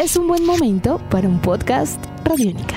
es 0.00 0.16
un 0.16 0.26
buen 0.26 0.46
momento 0.46 0.98
para 1.10 1.28
un 1.28 1.42
podcast 1.42 2.02
Radiónica. 2.24 2.76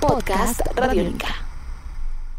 Podcast 0.00 0.60
Radiónica. 0.76 1.34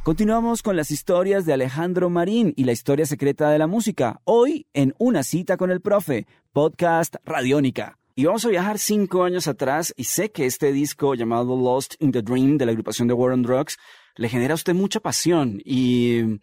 Continuamos 0.03 0.63
con 0.63 0.77
las 0.77 0.89
historias 0.89 1.45
de 1.45 1.51
Alejandro 1.51 2.09
Marín 2.09 2.53
y 2.55 2.63
la 2.63 2.71
historia 2.71 3.05
secreta 3.05 3.49
de 3.49 3.59
la 3.59 3.67
música. 3.67 4.21
Hoy 4.23 4.67
en 4.73 4.95
Una 4.99 5.23
cita 5.23 5.57
con 5.57 5.69
el 5.69 5.81
profe, 5.81 6.27
podcast 6.53 7.17
Radiónica. 7.25 7.97
Y 8.15 8.23
vamos 8.23 8.45
a 8.45 8.49
viajar 8.49 8.79
cinco 8.79 9.25
años 9.25 9.49
atrás 9.49 9.93
y 9.97 10.05
sé 10.05 10.31
que 10.31 10.45
este 10.45 10.71
disco 10.71 11.13
llamado 11.13 11.57
Lost 11.57 11.95
in 11.99 12.13
the 12.13 12.21
Dream 12.21 12.57
de 12.57 12.65
la 12.65 12.71
agrupación 12.71 13.09
de 13.09 13.13
War 13.13 13.33
on 13.33 13.43
Drugs 13.43 13.77
le 14.15 14.29
genera 14.29 14.53
a 14.53 14.55
usted 14.55 14.73
mucha 14.73 15.01
pasión 15.01 15.61
y 15.65 16.39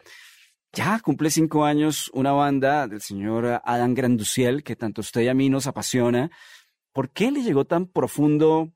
ya 0.73 1.00
cumple 1.00 1.30
cinco 1.30 1.64
años 1.64 2.11
una 2.12 2.32
banda 2.32 2.87
del 2.87 3.01
señor 3.01 3.61
Adam 3.64 3.95
Granduciel 3.95 4.62
que 4.62 4.77
tanto 4.77 5.01
usted 5.01 5.23
y 5.23 5.29
a 5.29 5.34
mí 5.34 5.48
nos 5.48 5.66
apasiona. 5.66 6.30
¿Por 6.92 7.11
qué 7.11 7.30
le 7.30 7.42
llegó 7.42 7.65
tan 7.65 7.87
profundo 7.87 8.73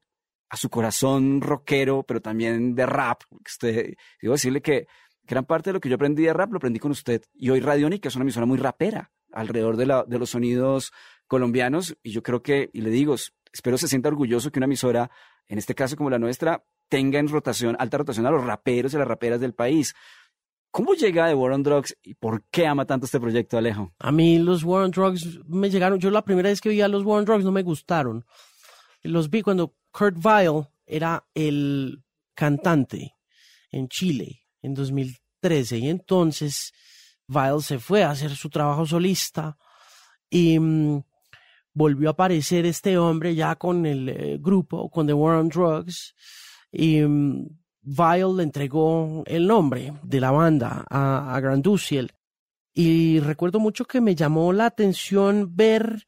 a 0.48 0.56
su 0.56 0.70
corazón 0.70 1.40
rockero, 1.40 2.02
pero 2.02 2.20
también 2.20 2.74
de 2.74 2.86
rap? 2.86 3.22
Usted, 3.30 3.94
digo 4.20 4.34
decirle 4.34 4.62
que 4.62 4.86
gran 5.24 5.44
parte 5.44 5.70
de 5.70 5.74
lo 5.74 5.80
que 5.80 5.88
yo 5.88 5.96
aprendí 5.96 6.24
de 6.24 6.32
rap 6.32 6.50
lo 6.50 6.58
aprendí 6.58 6.78
con 6.78 6.90
usted. 6.90 7.22
Y 7.34 7.50
hoy 7.50 7.60
Radiónica 7.60 8.08
es 8.08 8.16
una 8.16 8.24
emisora 8.24 8.46
muy 8.46 8.58
rapera 8.58 9.10
alrededor 9.32 9.76
de, 9.76 10.04
de 10.06 10.18
los 10.18 10.30
sonidos 10.30 10.92
colombianos. 11.26 11.96
Y 12.02 12.10
yo 12.10 12.22
creo 12.22 12.42
que, 12.42 12.70
y 12.72 12.80
le 12.80 12.90
digo, 12.90 13.16
espero 13.52 13.78
se 13.78 13.88
sienta 13.88 14.08
orgulloso 14.08 14.50
que 14.50 14.58
una 14.58 14.66
emisora, 14.66 15.10
en 15.48 15.58
este 15.58 15.74
caso 15.74 15.96
como 15.96 16.10
la 16.10 16.18
nuestra, 16.18 16.64
tenga 16.88 17.18
en 17.18 17.28
rotación, 17.28 17.76
alta 17.78 17.98
rotación 17.98 18.26
a 18.26 18.30
los 18.30 18.44
raperos 18.44 18.92
y 18.92 18.98
las 18.98 19.08
raperas 19.08 19.40
del 19.40 19.54
país. 19.54 19.94
¿Cómo 20.72 20.94
llega 20.94 21.26
de 21.26 21.34
War 21.34 21.52
on 21.52 21.62
Drugs 21.62 21.94
y 22.02 22.14
por 22.14 22.44
qué 22.50 22.66
ama 22.66 22.86
tanto 22.86 23.04
este 23.04 23.20
proyecto, 23.20 23.58
Alejo? 23.58 23.92
A 23.98 24.10
mí 24.10 24.38
los 24.38 24.64
War 24.64 24.84
on 24.84 24.90
Drugs 24.90 25.38
me 25.46 25.68
llegaron, 25.68 26.00
yo 26.00 26.10
la 26.10 26.24
primera 26.24 26.48
vez 26.48 26.62
que 26.62 26.70
vi 26.70 26.80
a 26.80 26.88
los 26.88 27.04
War 27.04 27.18
on 27.18 27.26
Drugs 27.26 27.44
no 27.44 27.52
me 27.52 27.62
gustaron. 27.62 28.24
Los 29.02 29.28
vi 29.28 29.42
cuando 29.42 29.74
Kurt 29.90 30.16
Vile 30.16 30.68
era 30.86 31.26
el 31.34 32.02
cantante 32.34 33.14
en 33.70 33.88
Chile 33.88 34.46
en 34.62 34.72
2013 34.72 35.76
y 35.76 35.90
entonces 35.90 36.72
Vile 37.26 37.60
se 37.60 37.78
fue 37.78 38.02
a 38.02 38.12
hacer 38.12 38.34
su 38.34 38.48
trabajo 38.48 38.86
solista 38.86 39.58
y 40.30 40.58
mm, 40.58 41.02
volvió 41.74 42.08
a 42.08 42.12
aparecer 42.12 42.64
este 42.64 42.96
hombre 42.96 43.34
ya 43.34 43.56
con 43.56 43.84
el 43.84 44.08
eh, 44.08 44.38
grupo, 44.40 44.88
con 44.88 45.06
The 45.06 45.12
War 45.12 45.36
on 45.36 45.50
Drugs 45.50 46.14
y 46.70 47.02
mm, 47.02 47.61
Vile 47.82 48.32
le 48.36 48.42
entregó 48.44 49.24
el 49.26 49.46
nombre 49.46 49.92
de 50.02 50.20
la 50.20 50.30
banda 50.30 50.84
a, 50.88 51.34
a 51.34 51.40
Granduciel 51.40 52.12
y 52.72 53.20
recuerdo 53.20 53.58
mucho 53.58 53.84
que 53.84 54.00
me 54.00 54.14
llamó 54.14 54.52
la 54.52 54.66
atención 54.66 55.54
ver 55.56 56.06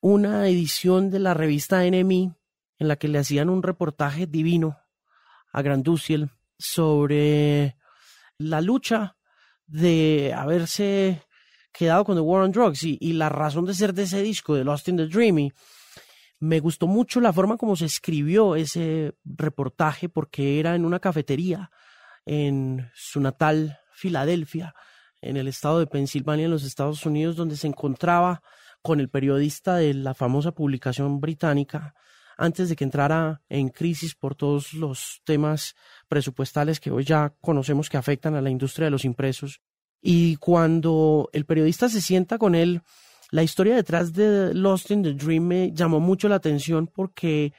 una 0.00 0.48
edición 0.48 1.10
de 1.10 1.20
la 1.20 1.32
revista 1.32 1.84
Enemy 1.84 2.32
en 2.78 2.88
la 2.88 2.96
que 2.96 3.08
le 3.08 3.18
hacían 3.18 3.48
un 3.48 3.62
reportaje 3.62 4.26
divino 4.26 4.78
a 5.52 5.62
Granduciel 5.62 6.30
sobre 6.58 7.76
la 8.38 8.60
lucha 8.60 9.16
de 9.66 10.34
haberse 10.36 11.22
quedado 11.72 12.04
con 12.04 12.16
The 12.16 12.20
War 12.20 12.42
on 12.42 12.52
Drugs 12.52 12.82
y, 12.82 12.98
y, 13.00 13.14
la 13.14 13.28
razón 13.28 13.64
de 13.64 13.74
ser 13.74 13.94
de 13.94 14.02
ese 14.02 14.22
disco, 14.22 14.54
de 14.54 14.64
Lost 14.64 14.88
in 14.88 14.96
the 14.96 15.06
Dreamy. 15.06 15.52
Me 16.42 16.58
gustó 16.58 16.88
mucho 16.88 17.20
la 17.20 17.32
forma 17.32 17.56
como 17.56 17.76
se 17.76 17.84
escribió 17.84 18.56
ese 18.56 19.14
reportaje 19.24 20.08
porque 20.08 20.58
era 20.58 20.74
en 20.74 20.84
una 20.84 20.98
cafetería 20.98 21.70
en 22.26 22.90
su 22.94 23.20
natal 23.20 23.78
Filadelfia, 23.92 24.74
en 25.20 25.36
el 25.36 25.46
estado 25.46 25.78
de 25.78 25.86
Pensilvania, 25.86 26.46
en 26.46 26.50
los 26.50 26.64
Estados 26.64 27.06
Unidos, 27.06 27.36
donde 27.36 27.56
se 27.56 27.68
encontraba 27.68 28.42
con 28.82 28.98
el 28.98 29.08
periodista 29.08 29.76
de 29.76 29.94
la 29.94 30.14
famosa 30.14 30.50
publicación 30.50 31.20
británica 31.20 31.94
antes 32.36 32.68
de 32.68 32.74
que 32.74 32.82
entrara 32.82 33.40
en 33.48 33.68
crisis 33.68 34.16
por 34.16 34.34
todos 34.34 34.74
los 34.74 35.22
temas 35.22 35.76
presupuestales 36.08 36.80
que 36.80 36.90
hoy 36.90 37.04
ya 37.04 37.36
conocemos 37.40 37.88
que 37.88 37.98
afectan 37.98 38.34
a 38.34 38.40
la 38.40 38.50
industria 38.50 38.86
de 38.86 38.90
los 38.90 39.04
impresos. 39.04 39.60
Y 40.00 40.34
cuando 40.38 41.30
el 41.32 41.44
periodista 41.44 41.88
se 41.88 42.00
sienta 42.00 42.36
con 42.36 42.56
él, 42.56 42.82
la 43.32 43.42
historia 43.42 43.74
detrás 43.74 44.12
de 44.12 44.54
Lost 44.54 44.90
in 44.90 45.02
the 45.02 45.14
Dream 45.14 45.44
me 45.44 45.72
llamó 45.72 46.00
mucho 46.00 46.28
la 46.28 46.36
atención 46.36 46.86
porque 46.86 47.54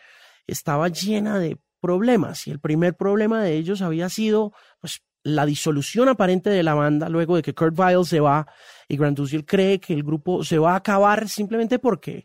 estaba 0.46 0.88
llena 0.88 1.40
de 1.40 1.58
problemas 1.82 2.48
y 2.48 2.52
el 2.52 2.60
primer 2.60 2.96
problema 2.96 3.42
de 3.42 3.58
ellos 3.58 3.82
había 3.82 4.08
sido 4.08 4.54
pues 4.80 5.02
la 5.24 5.46
disolución 5.48 6.10
aparente 6.10 6.52
de 6.52 6.62
la 6.62 6.76
banda 6.76 7.10
luego 7.10 7.36
de 7.36 7.42
que 7.42 7.56
Kurt 7.56 7.76
Vile 7.76 8.06
se 8.06 8.20
va 8.20 8.46
y 8.88 8.98
Grant 8.98 9.18
Dusiel 9.18 9.46
cree 9.46 9.80
que 9.80 9.94
el 9.94 10.04
grupo 10.04 10.44
se 10.44 10.60
va 10.60 10.74
a 10.74 10.78
acabar 10.78 11.28
simplemente 11.28 11.80
porque 11.80 12.24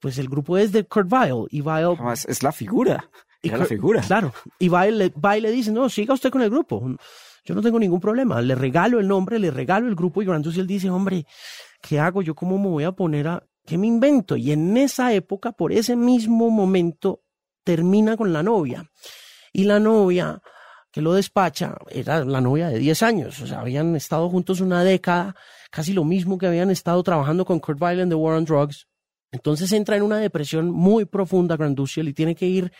pues 0.00 0.16
el 0.18 0.28
grupo 0.28 0.56
es 0.56 0.72
de 0.72 0.84
Kurt 0.84 1.10
Vile 1.10 1.44
y 1.50 1.60
Vile 1.60 1.94
es 2.26 2.42
la 2.42 2.52
figura 2.52 3.10
y 3.42 3.50
la 3.50 3.66
figura. 3.66 4.00
claro 4.00 4.32
y 4.58 4.70
Vile, 4.70 5.12
Vile 5.14 5.40
le 5.42 5.50
dice 5.50 5.72
no 5.72 5.90
siga 5.90 6.14
usted 6.14 6.30
con 6.30 6.40
el 6.40 6.48
grupo 6.48 6.82
yo 7.44 7.54
no 7.54 7.60
tengo 7.60 7.78
ningún 7.78 8.00
problema 8.00 8.40
le 8.40 8.54
regalo 8.54 8.98
el 8.98 9.06
nombre 9.06 9.38
le 9.38 9.50
regalo 9.50 9.88
el 9.88 9.94
grupo 9.94 10.22
y 10.22 10.24
Grant 10.24 10.46
Dusiel 10.46 10.66
dice 10.66 10.88
hombre 10.88 11.26
¿qué 11.80 12.00
hago 12.00 12.22
yo 12.22 12.34
cómo 12.34 12.58
me 12.58 12.68
voy 12.68 12.84
a 12.84 12.92
poner 12.92 13.28
a 13.28 13.44
qué 13.64 13.78
me 13.78 13.86
invento 13.86 14.36
y 14.36 14.52
en 14.52 14.76
esa 14.76 15.12
época 15.12 15.52
por 15.52 15.72
ese 15.72 15.96
mismo 15.96 16.50
momento 16.50 17.22
termina 17.64 18.16
con 18.16 18.32
la 18.32 18.42
novia 18.42 18.90
y 19.52 19.64
la 19.64 19.78
novia 19.78 20.40
que 20.90 21.02
lo 21.02 21.12
despacha 21.12 21.76
era 21.90 22.24
la 22.24 22.40
novia 22.40 22.68
de 22.68 22.78
10 22.78 23.02
años, 23.02 23.40
o 23.40 23.46
sea, 23.46 23.60
habían 23.60 23.94
estado 23.94 24.28
juntos 24.30 24.60
una 24.60 24.82
década, 24.82 25.36
casi 25.70 25.92
lo 25.92 26.04
mismo 26.04 26.38
que 26.38 26.46
habían 26.46 26.70
estado 26.70 27.02
trabajando 27.02 27.44
con 27.44 27.60
Kurt 27.60 27.78
Vile 27.78 28.02
en 28.02 28.08
The 28.08 28.14
War 28.14 28.36
on 28.36 28.44
Drugs. 28.44 28.88
Entonces 29.30 29.70
entra 29.72 29.96
en 29.96 30.02
una 30.02 30.18
depresión 30.18 30.70
muy 30.70 31.04
profunda 31.04 31.56
Granduciel 31.56 32.08
y 32.08 32.14
tiene 32.14 32.34
que 32.34 32.46
ir, 32.46 32.72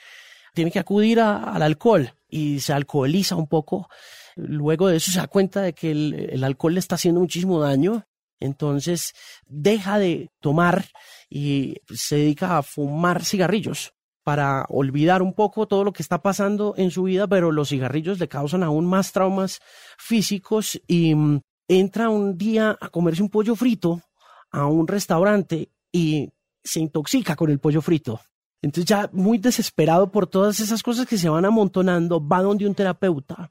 tiene 0.55 0.71
que 0.71 0.79
acudir 0.79 1.21
al 1.21 1.61
alcohol 1.61 2.11
y 2.29 2.61
se 2.61 2.73
alcoholiza 2.73 3.37
un 3.37 3.47
poco. 3.47 3.89
Luego 4.37 4.89
de 4.89 4.97
eso 4.97 5.11
se 5.11 5.19
da 5.19 5.27
cuenta 5.27 5.61
de 5.61 5.75
que 5.75 5.91
el, 5.91 6.15
el 6.31 6.45
alcohol 6.45 6.75
le 6.75 6.81
está 6.81 6.95
haciendo 6.95 7.21
muchísimo 7.21 7.61
daño. 7.61 8.07
Entonces 8.41 9.15
deja 9.47 9.99
de 9.99 10.31
tomar 10.41 10.87
y 11.29 11.77
se 11.93 12.17
dedica 12.17 12.59
a 12.59 12.63
fumar 12.63 13.25
cigarrillos 13.25 13.93
para 14.23 14.67
olvidar 14.69 15.23
un 15.23 15.33
poco 15.33 15.67
todo 15.67 15.85
lo 15.85 15.93
que 15.93 16.03
está 16.03 16.21
pasando 16.21 16.75
en 16.77 16.91
su 16.91 17.05
vida, 17.05 17.27
pero 17.27 17.51
los 17.51 17.71
cigarrillos 17.71 18.19
le 18.19 18.29
causan 18.29 18.63
aún 18.63 18.87
más 18.87 19.13
traumas 19.13 19.61
físicos 19.97 20.81
y 20.87 21.15
mm, 21.15 21.41
entra 21.69 22.11
un 22.11 22.37
día 22.37 22.77
a 22.81 22.89
comerse 22.91 23.23
un 23.23 23.31
pollo 23.31 23.57
frito 23.57 24.03
a 24.51 24.67
un 24.67 24.87
restaurante 24.87 25.71
y 25.93 26.31
se 26.63 26.81
intoxica 26.81 27.37
con 27.37 27.51
el 27.51 27.59
pollo 27.59 27.81
frito. 27.81 28.21
Entonces 28.61 28.87
ya 28.87 29.09
muy 29.13 29.39
desesperado 29.39 30.11
por 30.11 30.27
todas 30.27 30.61
esas 30.61 30.83
cosas 30.83 31.07
que 31.07 31.17
se 31.17 31.29
van 31.29 31.45
amontonando, 31.45 32.27
va 32.27 32.43
donde 32.43 32.67
un 32.67 32.75
terapeuta 32.75 33.51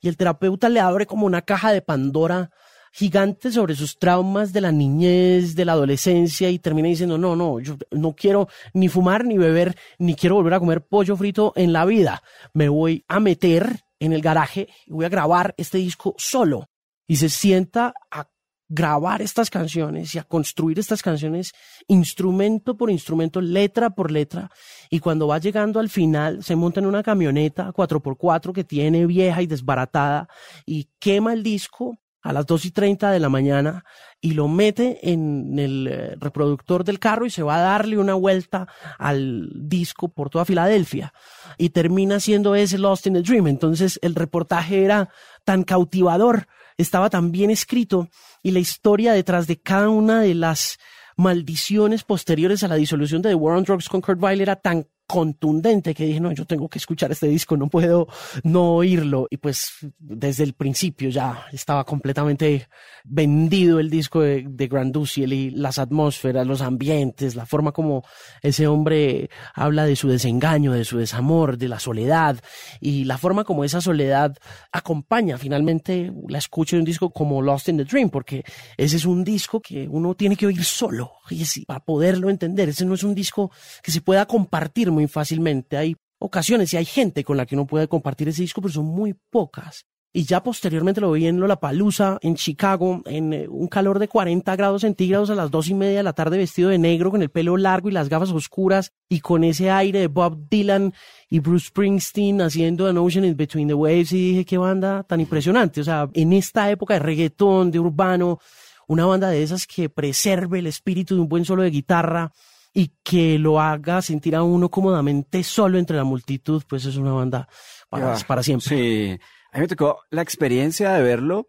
y 0.00 0.08
el 0.08 0.16
terapeuta 0.16 0.68
le 0.68 0.80
abre 0.80 1.06
como 1.06 1.26
una 1.26 1.42
caja 1.42 1.72
de 1.72 1.82
Pandora 1.82 2.50
gigante 2.90 3.52
sobre 3.52 3.74
sus 3.74 3.98
traumas 3.98 4.52
de 4.52 4.60
la 4.60 4.72
niñez, 4.72 5.54
de 5.54 5.64
la 5.64 5.72
adolescencia 5.72 6.50
y 6.50 6.58
termina 6.58 6.88
diciendo, 6.88 7.18
no, 7.18 7.36
no, 7.36 7.60
yo 7.60 7.76
no 7.90 8.14
quiero 8.14 8.48
ni 8.74 8.88
fumar, 8.88 9.24
ni 9.24 9.38
beber, 9.38 9.76
ni 9.98 10.14
quiero 10.14 10.36
volver 10.36 10.54
a 10.54 10.60
comer 10.60 10.86
pollo 10.86 11.16
frito 11.16 11.52
en 11.56 11.72
la 11.72 11.84
vida. 11.84 12.22
Me 12.52 12.68
voy 12.68 13.04
a 13.08 13.20
meter 13.20 13.80
en 14.00 14.12
el 14.12 14.22
garaje 14.22 14.68
y 14.86 14.92
voy 14.92 15.04
a 15.04 15.10
grabar 15.10 15.54
este 15.56 15.78
disco 15.78 16.14
solo. 16.18 16.68
Y 17.06 17.16
se 17.16 17.28
sienta 17.28 17.92
a 18.10 18.28
grabar 18.68 19.20
estas 19.20 19.50
canciones 19.50 20.14
y 20.14 20.18
a 20.18 20.22
construir 20.22 20.78
estas 20.78 21.02
canciones 21.02 21.52
instrumento 21.88 22.76
por 22.76 22.88
instrumento, 22.88 23.40
letra 23.40 23.90
por 23.90 24.12
letra. 24.12 24.50
Y 24.90 25.00
cuando 25.00 25.26
va 25.26 25.38
llegando 25.38 25.80
al 25.80 25.90
final, 25.90 26.44
se 26.44 26.54
monta 26.54 26.78
en 26.78 26.86
una 26.86 27.02
camioneta 27.02 27.72
4x4 27.72 28.52
que 28.52 28.64
tiene 28.64 29.06
vieja 29.06 29.42
y 29.42 29.46
desbaratada 29.46 30.28
y 30.64 30.88
quema 31.00 31.32
el 31.32 31.42
disco 31.42 31.98
a 32.22 32.32
las 32.32 32.46
2 32.46 32.66
y 32.66 32.70
30 32.70 33.10
de 33.10 33.20
la 33.20 33.28
mañana 33.28 33.84
y 34.20 34.32
lo 34.32 34.48
mete 34.48 35.10
en 35.10 35.58
el 35.58 35.86
eh, 35.86 36.16
reproductor 36.18 36.84
del 36.84 36.98
carro 36.98 37.26
y 37.26 37.30
se 37.30 37.42
va 37.42 37.56
a 37.56 37.62
darle 37.62 37.98
una 37.98 38.14
vuelta 38.14 38.68
al 38.98 39.50
disco 39.54 40.08
por 40.08 40.28
toda 40.28 40.44
Filadelfia 40.44 41.12
y 41.56 41.70
termina 41.70 42.20
siendo 42.20 42.54
ese 42.54 42.78
Lost 42.78 43.06
in 43.06 43.14
the 43.14 43.22
Dream. 43.22 43.46
Entonces 43.46 43.98
el 44.02 44.14
reportaje 44.14 44.84
era 44.84 45.08
tan 45.44 45.64
cautivador, 45.64 46.46
estaba 46.76 47.08
tan 47.08 47.32
bien 47.32 47.50
escrito 47.50 48.08
y 48.42 48.50
la 48.50 48.58
historia 48.58 49.12
detrás 49.12 49.46
de 49.46 49.60
cada 49.60 49.88
una 49.88 50.20
de 50.20 50.34
las 50.34 50.78
maldiciones 51.16 52.04
posteriores 52.04 52.62
a 52.62 52.68
la 52.68 52.76
disolución 52.76 53.22
de 53.22 53.30
The 53.30 53.34
War 53.34 53.56
on 53.56 53.64
Drugs 53.64 53.88
con 53.88 54.00
Kurt 54.00 54.20
Vile 54.20 54.42
era 54.42 54.56
tan 54.56 54.86
contundente 55.10 55.92
que 55.92 56.04
dije, 56.04 56.20
no, 56.20 56.30
yo 56.30 56.44
tengo 56.44 56.68
que 56.68 56.78
escuchar 56.78 57.10
este 57.10 57.26
disco, 57.26 57.56
no 57.56 57.68
puedo 57.68 58.06
no 58.44 58.74
oírlo. 58.74 59.26
Y 59.28 59.38
pues 59.38 59.72
desde 59.98 60.44
el 60.44 60.52
principio 60.52 61.08
ya 61.08 61.46
estaba 61.52 61.84
completamente 61.84 62.68
vendido 63.04 63.80
el 63.80 63.90
disco 63.90 64.20
de, 64.20 64.44
de 64.48 64.68
Grand 64.68 64.96
y 65.16 65.50
las 65.50 65.78
atmósferas, 65.78 66.46
los 66.46 66.60
ambientes, 66.60 67.34
la 67.34 67.44
forma 67.44 67.72
como 67.72 68.04
ese 68.40 68.68
hombre 68.68 69.30
habla 69.54 69.84
de 69.84 69.96
su 69.96 70.08
desengaño, 70.08 70.72
de 70.72 70.84
su 70.84 70.98
desamor, 70.98 71.58
de 71.58 71.68
la 71.68 71.80
soledad 71.80 72.38
y 72.80 73.04
la 73.04 73.18
forma 73.18 73.42
como 73.42 73.64
esa 73.64 73.80
soledad 73.80 74.36
acompaña 74.70 75.38
finalmente 75.38 76.12
la 76.28 76.38
escucha 76.38 76.76
de 76.76 76.80
un 76.80 76.84
disco 76.84 77.10
como 77.10 77.42
Lost 77.42 77.68
in 77.68 77.78
the 77.78 77.84
Dream, 77.84 78.10
porque 78.10 78.44
ese 78.76 78.96
es 78.96 79.04
un 79.04 79.24
disco 79.24 79.60
que 79.60 79.88
uno 79.88 80.14
tiene 80.14 80.36
que 80.36 80.46
oír 80.46 80.64
solo 80.64 81.12
y 81.30 81.64
para 81.64 81.80
poderlo 81.80 82.30
entender. 82.30 82.68
Ese 82.68 82.84
no 82.84 82.94
es 82.94 83.02
un 83.02 83.14
disco 83.14 83.50
que 83.82 83.90
se 83.90 84.00
pueda 84.00 84.26
compartir 84.26 84.90
muy 85.00 85.08
fácilmente. 85.08 85.76
Hay 85.76 85.96
ocasiones 86.18 86.72
y 86.72 86.76
hay 86.76 86.84
gente 86.84 87.24
con 87.24 87.36
la 87.36 87.46
que 87.46 87.54
uno 87.54 87.66
puede 87.66 87.88
compartir 87.88 88.28
ese 88.28 88.42
disco, 88.42 88.60
pero 88.60 88.72
son 88.72 88.86
muy 88.86 89.14
pocas. 89.30 89.86
Y 90.12 90.24
ya 90.24 90.42
posteriormente 90.42 91.00
lo 91.00 91.12
vi 91.12 91.28
en 91.28 91.38
Lollapalooza, 91.38 92.18
en 92.20 92.34
Chicago, 92.34 93.00
en 93.06 93.32
eh, 93.32 93.48
un 93.48 93.68
calor 93.68 94.00
de 94.00 94.08
40 94.08 94.56
grados 94.56 94.82
centígrados 94.82 95.30
a 95.30 95.36
las 95.36 95.52
dos 95.52 95.68
y 95.68 95.74
media 95.74 95.98
de 95.98 96.02
la 96.02 96.14
tarde 96.14 96.36
vestido 96.36 96.68
de 96.68 96.78
negro, 96.78 97.12
con 97.12 97.22
el 97.22 97.30
pelo 97.30 97.56
largo 97.56 97.88
y 97.88 97.92
las 97.92 98.08
gafas 98.08 98.32
oscuras, 98.32 98.92
y 99.08 99.20
con 99.20 99.44
ese 99.44 99.70
aire 99.70 100.00
de 100.00 100.08
Bob 100.08 100.48
Dylan 100.50 100.92
y 101.28 101.38
Bruce 101.38 101.68
Springsteen 101.68 102.40
haciendo 102.40 102.88
An 102.88 102.98
Ocean 102.98 103.24
in 103.24 103.36
Between 103.36 103.68
the 103.68 103.74
Waves, 103.74 104.10
y 104.10 104.30
dije, 104.30 104.44
qué 104.44 104.58
banda 104.58 105.04
tan 105.04 105.20
impresionante. 105.20 105.80
O 105.80 105.84
sea, 105.84 106.10
en 106.12 106.32
esta 106.32 106.68
época 106.72 106.94
de 106.94 107.00
reggaetón, 107.00 107.70
de 107.70 107.78
urbano, 107.78 108.40
una 108.88 109.06
banda 109.06 109.28
de 109.28 109.44
esas 109.44 109.68
que 109.68 109.88
preserve 109.88 110.58
el 110.58 110.66
espíritu 110.66 111.14
de 111.14 111.20
un 111.20 111.28
buen 111.28 111.44
solo 111.44 111.62
de 111.62 111.70
guitarra, 111.70 112.32
y 112.72 112.92
que 113.02 113.38
lo 113.38 113.60
haga 113.60 114.02
sentir 114.02 114.36
a 114.36 114.42
uno 114.42 114.70
cómodamente 114.70 115.42
solo 115.42 115.78
entre 115.78 115.96
la 115.96 116.04
multitud, 116.04 116.62
pues 116.68 116.84
es 116.84 116.96
una 116.96 117.12
banda 117.12 117.48
para, 117.88 118.16
para 118.26 118.42
siempre. 118.42 118.68
Sí, 118.68 119.18
a 119.52 119.58
mí 119.58 119.62
me 119.62 119.68
tocó 119.68 120.00
la 120.10 120.22
experiencia 120.22 120.92
de 120.92 121.02
verlo 121.02 121.48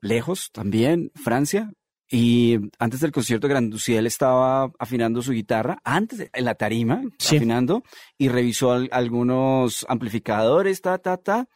lejos 0.00 0.50
también, 0.52 1.10
Francia. 1.14 1.70
Y 2.12 2.58
antes 2.80 3.00
del 3.00 3.12
concierto, 3.12 3.46
Granduciel 3.46 4.06
estaba 4.06 4.72
afinando 4.80 5.22
su 5.22 5.30
guitarra, 5.30 5.80
antes 5.84 6.28
en 6.32 6.44
la 6.44 6.56
tarima, 6.56 7.02
afinando, 7.20 7.84
y 8.18 8.28
revisó 8.28 8.72
algunos 8.72 9.86
amplificadores, 9.88 10.80
ta, 10.80 10.98
ta, 10.98 11.18
ta. 11.18 11.46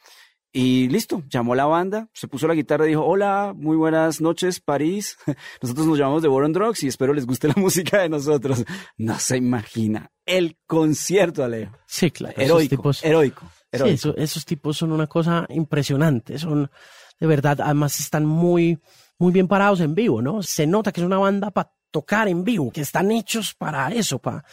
Y 0.56 0.88
listo, 0.88 1.24
llamó 1.28 1.54
a 1.54 1.56
la 1.56 1.64
banda, 1.64 2.08
se 2.12 2.28
puso 2.28 2.46
la 2.46 2.54
guitarra 2.54 2.86
y 2.86 2.90
dijo, 2.90 3.04
hola, 3.04 3.52
muy 3.56 3.76
buenas 3.76 4.20
noches, 4.20 4.60
París. 4.60 5.18
Nosotros 5.60 5.84
nos 5.84 5.98
llamamos 5.98 6.22
The 6.22 6.28
War 6.28 6.44
on 6.44 6.52
Drugs 6.52 6.84
y 6.84 6.86
espero 6.86 7.12
les 7.12 7.26
guste 7.26 7.48
la 7.48 7.54
música 7.60 8.02
de 8.02 8.08
nosotros. 8.08 8.64
No 8.96 9.18
se 9.18 9.36
imagina 9.36 10.12
el 10.24 10.56
concierto, 10.64 11.42
Alejo. 11.42 11.76
Sí, 11.88 12.12
claro. 12.12 12.40
Heroico, 12.40 12.92
heroico. 13.02 13.50
Sí, 13.72 14.12
esos 14.16 14.44
tipos 14.44 14.76
son 14.76 14.92
una 14.92 15.08
cosa 15.08 15.44
impresionante. 15.48 16.38
Son, 16.38 16.70
de 17.18 17.26
verdad, 17.26 17.60
además 17.60 17.98
están 17.98 18.24
muy, 18.24 18.78
muy 19.18 19.32
bien 19.32 19.48
parados 19.48 19.80
en 19.80 19.96
vivo, 19.96 20.22
¿no? 20.22 20.40
Se 20.44 20.68
nota 20.68 20.92
que 20.92 21.00
es 21.00 21.06
una 21.06 21.18
banda 21.18 21.50
para 21.50 21.72
tocar 21.94 22.26
en 22.26 22.42
vivo, 22.42 22.72
que 22.72 22.80
están 22.80 23.12
hechos 23.12 23.54
para 23.54 23.88
eso, 23.92 24.18
para, 24.18 24.44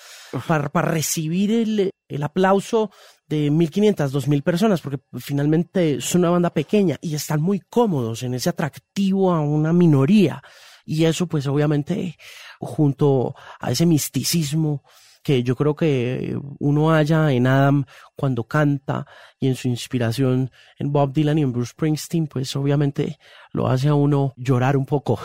para, 0.46 0.70
recibir 0.84 1.50
el, 1.52 1.90
el 2.08 2.24
aplauso 2.24 2.92
de 3.28 3.50
1500, 3.50 4.12
2000 4.12 4.44
personas, 4.44 4.80
porque 4.80 5.00
finalmente 5.18 5.96
es 5.96 6.14
una 6.14 6.30
banda 6.30 6.52
pequeña 6.52 7.00
y 7.02 7.16
están 7.16 7.42
muy 7.42 7.60
cómodos 7.60 8.22
en 8.22 8.36
ese 8.36 8.50
atractivo 8.50 9.34
a 9.34 9.42
una 9.42 9.74
minoría. 9.74 10.44
Y 10.86 11.06
eso, 11.06 11.26
pues 11.26 11.48
obviamente, 11.48 12.16
junto 12.60 13.34
a 13.60 13.72
ese 13.72 13.88
misticismo 13.88 14.84
que 15.24 15.44
yo 15.44 15.56
creo 15.56 15.76
que 15.76 16.38
uno 16.60 16.94
haya 16.94 17.32
en 17.32 17.48
Adam 17.48 17.86
cuando 18.16 18.44
canta 18.46 19.06
y 19.40 19.48
en 19.48 19.56
su 19.56 19.68
inspiración 19.68 20.52
en 20.78 20.92
Bob 20.92 21.14
Dylan 21.14 21.38
y 21.38 21.42
en 21.44 21.52
Bruce 21.52 21.72
Springsteen, 21.72 22.28
pues 22.28 22.56
obviamente 22.56 23.18
lo 23.52 23.68
hace 23.68 23.88
a 23.88 23.94
uno 23.94 24.34
llorar 24.38 24.78
un 24.78 24.86
poco. 24.86 25.20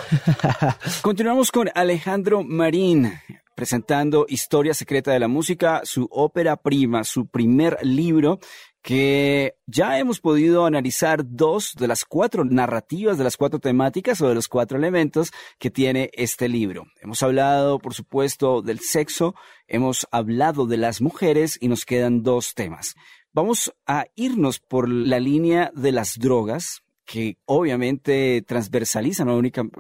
Continuamos 1.03 1.51
con 1.51 1.71
Alejandro 1.75 2.43
Marín 2.43 3.13
presentando 3.57 4.27
Historia 4.29 4.75
Secreta 4.75 5.13
de 5.13 5.19
la 5.19 5.29
Música, 5.29 5.81
su 5.85 6.07
ópera 6.11 6.57
prima, 6.57 7.05
su 7.05 7.27
primer 7.27 7.79
libro 7.83 8.39
que 8.87 9.57
ya 9.67 9.99
hemos 9.99 10.21
podido 10.21 10.65
analizar 10.65 11.25
dos 11.29 11.75
de 11.77 11.89
las 11.89 12.05
cuatro 12.05 12.45
narrativas, 12.45 13.19
de 13.19 13.25
las 13.25 13.37
cuatro 13.37 13.59
temáticas 13.59 14.21
o 14.21 14.29
de 14.29 14.37
los 14.37 14.47
cuatro 14.47 14.79
elementos 14.79 15.33
que 15.59 15.73
tiene 15.73 16.09
este 16.13 16.49
libro. 16.49 16.85
Hemos 17.01 17.21
hablado, 17.25 17.81
por 17.81 17.95
supuesto, 17.95 18.63
del 18.63 18.79
sexo, 18.79 19.35
hemos 19.67 20.07
hablado 20.13 20.67
de 20.67 20.77
las 20.77 21.01
mujeres 21.01 21.59
y 21.61 21.67
nos 21.67 21.85
quedan 21.85 22.23
dos 22.23 22.55
temas. 22.55 22.95
Vamos 23.33 23.75
a 23.89 24.07
irnos 24.15 24.61
por 24.61 24.89
la 24.89 25.19
línea 25.19 25.73
de 25.75 25.91
las 25.91 26.17
drogas, 26.21 26.85
que 27.05 27.39
obviamente 27.45 28.45
transversalizan 28.47 29.27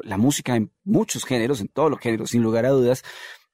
la 0.02 0.18
música 0.18 0.56
en 0.56 0.72
muchos 0.82 1.24
géneros, 1.24 1.60
en 1.60 1.68
todos 1.68 1.92
los 1.92 2.00
géneros, 2.00 2.30
sin 2.30 2.42
lugar 2.42 2.66
a 2.66 2.70
dudas, 2.70 3.04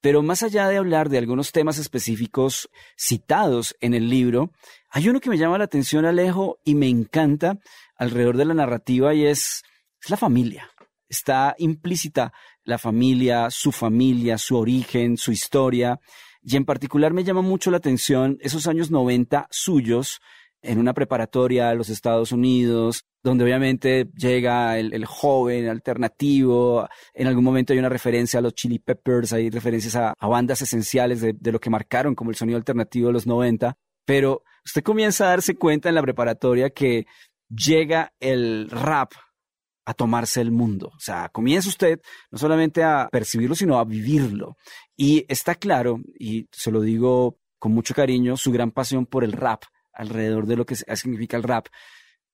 pero 0.02 0.20
más 0.20 0.42
allá 0.42 0.68
de 0.68 0.76
hablar 0.76 1.08
de 1.08 1.16
algunos 1.16 1.52
temas 1.52 1.78
específicos 1.78 2.68
citados 2.96 3.76
en 3.80 3.94
el 3.94 4.10
libro, 4.10 4.50
hay 4.90 5.08
uno 5.08 5.20
que 5.20 5.30
me 5.30 5.38
llama 5.38 5.58
la 5.58 5.64
atención, 5.64 6.04
Alejo, 6.04 6.58
y 6.64 6.74
me 6.74 6.88
encanta 6.88 7.60
alrededor 7.96 8.36
de 8.36 8.44
la 8.44 8.54
narrativa 8.54 9.14
y 9.14 9.24
es, 9.24 9.62
es 10.02 10.10
la 10.10 10.16
familia. 10.16 10.68
Está 11.08 11.54
implícita 11.56 12.32
la 12.64 12.78
familia, 12.78 13.48
su 13.50 13.70
familia, 13.70 14.38
su 14.38 14.56
origen, 14.56 15.16
su 15.16 15.30
historia. 15.30 16.00
Y 16.42 16.56
en 16.56 16.64
particular 16.64 17.12
me 17.12 17.22
llama 17.22 17.42
mucho 17.42 17.70
la 17.70 17.76
atención 17.76 18.38
esos 18.40 18.66
años 18.66 18.90
90 18.90 19.46
suyos 19.50 20.20
en 20.62 20.78
una 20.78 20.94
preparatoria 20.94 21.70
a 21.70 21.74
los 21.74 21.88
Estados 21.90 22.32
Unidos, 22.32 23.06
donde 23.22 23.44
obviamente 23.44 24.08
llega 24.16 24.78
el, 24.78 25.04
joven 25.06 25.68
alternativo, 25.68 26.88
en 27.14 27.26
algún 27.26 27.44
momento 27.44 27.72
hay 27.72 27.78
una 27.78 27.88
referencia 27.88 28.38
a 28.38 28.42
los 28.42 28.54
Chili 28.54 28.78
Peppers, 28.78 29.32
hay 29.32 29.50
referencias 29.50 29.94
a, 29.96 30.14
bandas 30.20 30.62
esenciales 30.62 31.20
de, 31.20 31.32
de, 31.32 31.52
lo 31.52 31.60
que 31.60 31.70
marcaron 31.70 32.14
como 32.14 32.30
el 32.30 32.36
sonido 32.36 32.58
alternativo 32.58 33.08
de 33.08 33.12
los 33.12 33.26
90, 33.26 33.76
pero 34.04 34.42
usted 34.64 34.82
comienza 34.82 35.26
a 35.26 35.30
darse 35.30 35.54
cuenta 35.54 35.88
en 35.88 35.94
la 35.94 36.02
preparatoria 36.02 36.70
que 36.70 37.06
llega 37.48 38.12
el 38.18 38.68
rap 38.70 39.12
a 39.84 39.94
tomarse 39.94 40.40
el 40.40 40.50
mundo. 40.50 40.92
O 40.94 41.00
sea, 41.00 41.28
comienza 41.28 41.68
usted 41.68 42.00
no 42.30 42.38
solamente 42.38 42.82
a 42.82 43.08
percibirlo, 43.10 43.54
sino 43.54 43.78
a 43.78 43.84
vivirlo. 43.84 44.56
Y 44.96 45.24
está 45.28 45.54
claro, 45.54 46.00
y 46.18 46.48
se 46.52 46.70
lo 46.70 46.80
digo 46.80 47.38
con 47.58 47.72
mucho 47.72 47.94
cariño, 47.94 48.36
su 48.36 48.52
gran 48.52 48.70
pasión 48.70 49.06
por 49.06 49.24
el 49.24 49.32
rap 49.32 49.62
alrededor 49.92 50.46
de 50.46 50.56
lo 50.56 50.66
que 50.66 50.76
significa 50.76 51.36
el 51.36 51.42
rap. 51.42 51.66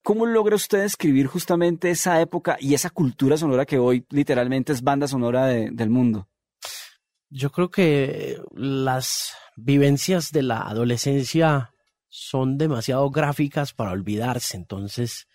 ¿Cómo 0.09 0.25
logra 0.25 0.57
usted 0.57 0.85
escribir 0.85 1.27
justamente 1.27 1.91
esa 1.91 2.19
época 2.23 2.57
y 2.59 2.73
esa 2.73 2.89
cultura 2.89 3.37
sonora 3.37 3.67
que 3.67 3.77
hoy 3.77 4.07
literalmente 4.09 4.73
es 4.73 4.81
banda 4.81 5.07
sonora 5.07 5.45
del 5.49 5.91
mundo? 5.91 6.31
Yo 7.29 7.53
creo 7.53 7.71
que 7.71 8.41
las 8.55 9.35
vivencias 9.55 10.33
de 10.33 10.45
la 10.45 10.63
adolescencia 10.63 11.75
son 12.09 12.57
demasiado 12.57 13.11
gráficas 13.11 13.75
para 13.75 13.91
olvidarse, 13.91 14.57
entonces 14.57 15.29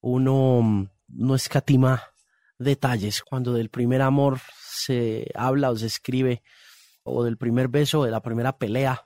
uno 0.00 0.88
no 1.08 1.34
escatima 1.34 2.04
detalles 2.58 3.20
cuando 3.20 3.52
del 3.52 3.68
primer 3.68 4.00
amor 4.00 4.40
se 4.66 5.30
habla 5.34 5.70
o 5.70 5.76
se 5.76 5.88
escribe, 5.88 6.42
o 7.02 7.22
del 7.22 7.36
primer 7.36 7.68
beso, 7.68 8.00
o 8.00 8.04
de 8.06 8.12
la 8.12 8.22
primera 8.22 8.56
pelea, 8.56 9.04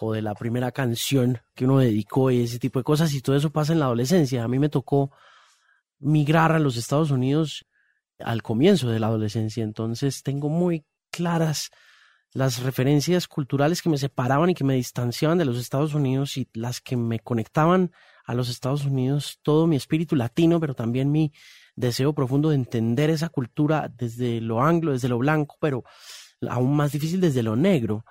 o 0.00 0.12
de 0.12 0.22
la 0.22 0.34
primera 0.34 0.72
canción 0.72 1.38
que 1.54 1.64
uno 1.64 1.78
dedicó 1.78 2.30
y 2.30 2.42
ese 2.42 2.58
tipo 2.58 2.78
de 2.78 2.84
cosas, 2.84 3.12
y 3.14 3.20
todo 3.20 3.36
eso 3.36 3.50
pasa 3.50 3.72
en 3.72 3.80
la 3.80 3.86
adolescencia. 3.86 4.44
A 4.44 4.48
mí 4.48 4.58
me 4.58 4.68
tocó 4.68 5.10
migrar 5.98 6.52
a 6.52 6.58
los 6.58 6.76
Estados 6.76 7.10
Unidos 7.10 7.66
al 8.18 8.42
comienzo 8.42 8.88
de 8.90 9.00
la 9.00 9.08
adolescencia, 9.08 9.64
entonces 9.64 10.22
tengo 10.22 10.48
muy 10.48 10.84
claras 11.10 11.70
las 12.32 12.62
referencias 12.62 13.26
culturales 13.26 13.82
que 13.82 13.88
me 13.88 13.98
separaban 13.98 14.50
y 14.50 14.54
que 14.54 14.64
me 14.64 14.74
distanciaban 14.74 15.38
de 15.38 15.44
los 15.44 15.58
Estados 15.58 15.94
Unidos 15.94 16.36
y 16.36 16.48
las 16.54 16.80
que 16.80 16.96
me 16.96 17.18
conectaban 17.18 17.92
a 18.24 18.34
los 18.34 18.48
Estados 18.48 18.84
Unidos, 18.84 19.40
todo 19.42 19.66
mi 19.66 19.76
espíritu 19.76 20.14
latino, 20.14 20.60
pero 20.60 20.74
también 20.74 21.10
mi 21.10 21.32
deseo 21.74 22.12
profundo 22.12 22.50
de 22.50 22.54
entender 22.56 23.10
esa 23.10 23.28
cultura 23.28 23.88
desde 23.88 24.40
lo 24.40 24.62
anglo, 24.62 24.92
desde 24.92 25.08
lo 25.08 25.18
blanco, 25.18 25.56
pero 25.60 25.82
aún 26.48 26.76
más 26.76 26.92
difícil 26.92 27.20
desde 27.20 27.42
lo 27.42 27.56
negro, 27.56 28.04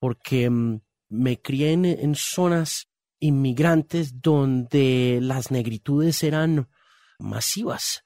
porque 0.00 0.50
mm, 0.50 0.80
me 1.12 1.42
crié 1.42 1.72
en, 1.72 2.14
zonas 2.14 2.88
inmigrantes 3.20 4.22
donde 4.22 5.18
las 5.20 5.50
negritudes 5.50 6.22
eran 6.22 6.70
masivas. 7.18 8.02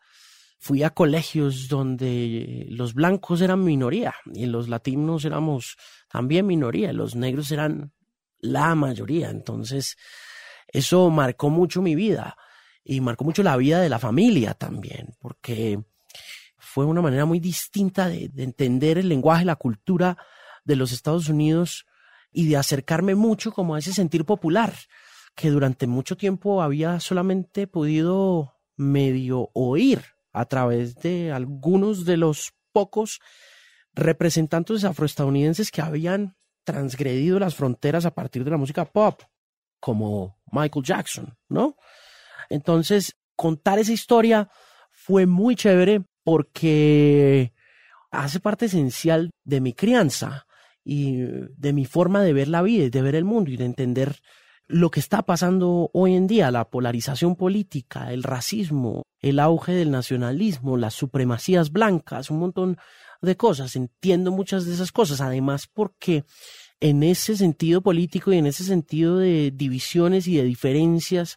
Fui 0.59 0.83
a 0.83 0.91
colegios 0.91 1.69
donde 1.69 2.67
los 2.69 2.95
blancos 2.95 3.43
eran 3.43 3.63
minoría 3.63 4.13
y 4.35 4.47
los 4.47 4.69
latinos 4.69 5.25
éramos 5.25 5.77
también 6.11 6.47
minoría, 6.47 6.93
los 6.93 7.15
negros 7.15 7.53
eran 7.53 7.93
la 8.41 8.75
mayoría. 8.75 9.31
Entonces, 9.31 9.97
eso 10.67 11.09
marcó 11.09 11.49
mucho 11.49 11.83
mi 11.83 11.95
vida 11.95 12.37
y 12.83 13.01
marcó 13.01 13.23
mucho 13.23 13.45
la 13.45 13.57
vida 13.57 13.81
de 13.81 13.89
la 13.89 14.01
familia 14.01 14.55
también, 14.55 15.15
porque 15.21 15.79
fue 16.59 16.85
una 16.85 17.03
manera 17.03 17.25
muy 17.25 17.39
distinta 17.39 18.09
de 18.09 18.31
entender 18.37 18.99
el 18.99 19.09
lenguaje, 19.09 19.45
la 19.45 19.55
cultura 19.55 20.19
de 20.65 20.75
los 20.75 20.91
Estados 20.91 21.29
Unidos 21.29 21.87
y 22.37 22.47
de 22.49 22.59
acercarme 22.59 23.15
mucho 23.15 23.51
como 23.51 23.75
a 23.75 23.79
ese 23.79 23.95
sentir 23.95 24.27
popular 24.27 24.75
que 25.35 25.49
durante 25.49 25.87
mucho 25.87 26.19
tiempo 26.19 26.61
había 26.61 27.01
solamente 27.01 27.67
podido 27.67 28.59
medio 28.77 29.49
oír 29.55 30.05
a 30.35 30.45
través 30.45 30.97
de 30.97 31.33
algunos 31.33 32.05
de 32.05 32.19
los 32.19 32.53
pocos 32.73 33.21
representantes 33.95 34.85
afroestadounidenses 34.85 35.71
que 35.71 35.81
habían 35.81 36.37
transgredido 36.63 37.39
las 37.39 37.55
fronteras 37.55 38.05
a 38.05 38.15
partir 38.15 38.45
de 38.45 38.51
la 38.51 38.59
música 38.59 38.85
pop, 38.85 39.23
como 39.81 40.39
Michael 40.53 40.85
Jackson, 40.85 41.39
¿no? 41.49 41.77
Entonces, 42.51 43.15
contar 43.35 43.79
esa 43.79 43.95
historia 43.95 44.51
fue 44.91 45.25
muy 45.25 45.57
chévere 45.57 46.05
porque 46.23 47.55
hace 48.11 48.41
parte 48.41 48.67
esencial 48.67 49.31
de 49.43 49.63
mi 49.63 49.73
crianza 49.73 50.46
y 50.89 51.17
de 51.57 51.73
mi 51.73 51.85
forma 51.85 52.23
de 52.23 52.33
ver 52.33 52.47
la 52.47 52.63
vida 52.63 52.85
y 52.85 52.91
de 52.91 53.03
ver 53.03 53.17
el 53.17 53.25
mundo 53.25 53.51
y 53.51 53.57
de 53.57 53.65
entender 53.65 54.21
lo 54.69 54.93
que 54.93 55.01
está 55.01 55.23
pasando 55.23 55.91
hoy 55.93 56.15
en 56.15 56.29
día, 56.29 56.53
la 56.53 56.71
polarización 56.71 57.35
política, 57.35 58.13
el 58.13 58.23
racismo, 58.23 59.03
el 59.19 59.41
auge 59.41 59.73
del 59.73 59.91
nacionalismo, 59.91 60.77
las 60.77 60.95
supremacías 60.95 61.73
blancas, 61.73 62.31
un 62.31 62.39
montón 62.39 62.77
de 63.21 63.37
cosas. 63.37 63.75
Entiendo 63.75 64.31
muchas 64.31 64.65
de 64.65 64.75
esas 64.75 64.93
cosas, 64.93 65.21
además 65.21 65.67
porque 65.67 66.25
en 66.79 67.03
ese 67.03 67.37
sentido 67.37 67.81
político 67.81 68.33
y 68.33 68.39
en 68.39 68.47
ese 68.47 68.63
sentido 68.63 69.19
de 69.19 69.51
divisiones 69.53 70.29
y 70.29 70.37
de 70.37 70.45
diferencias 70.45 71.37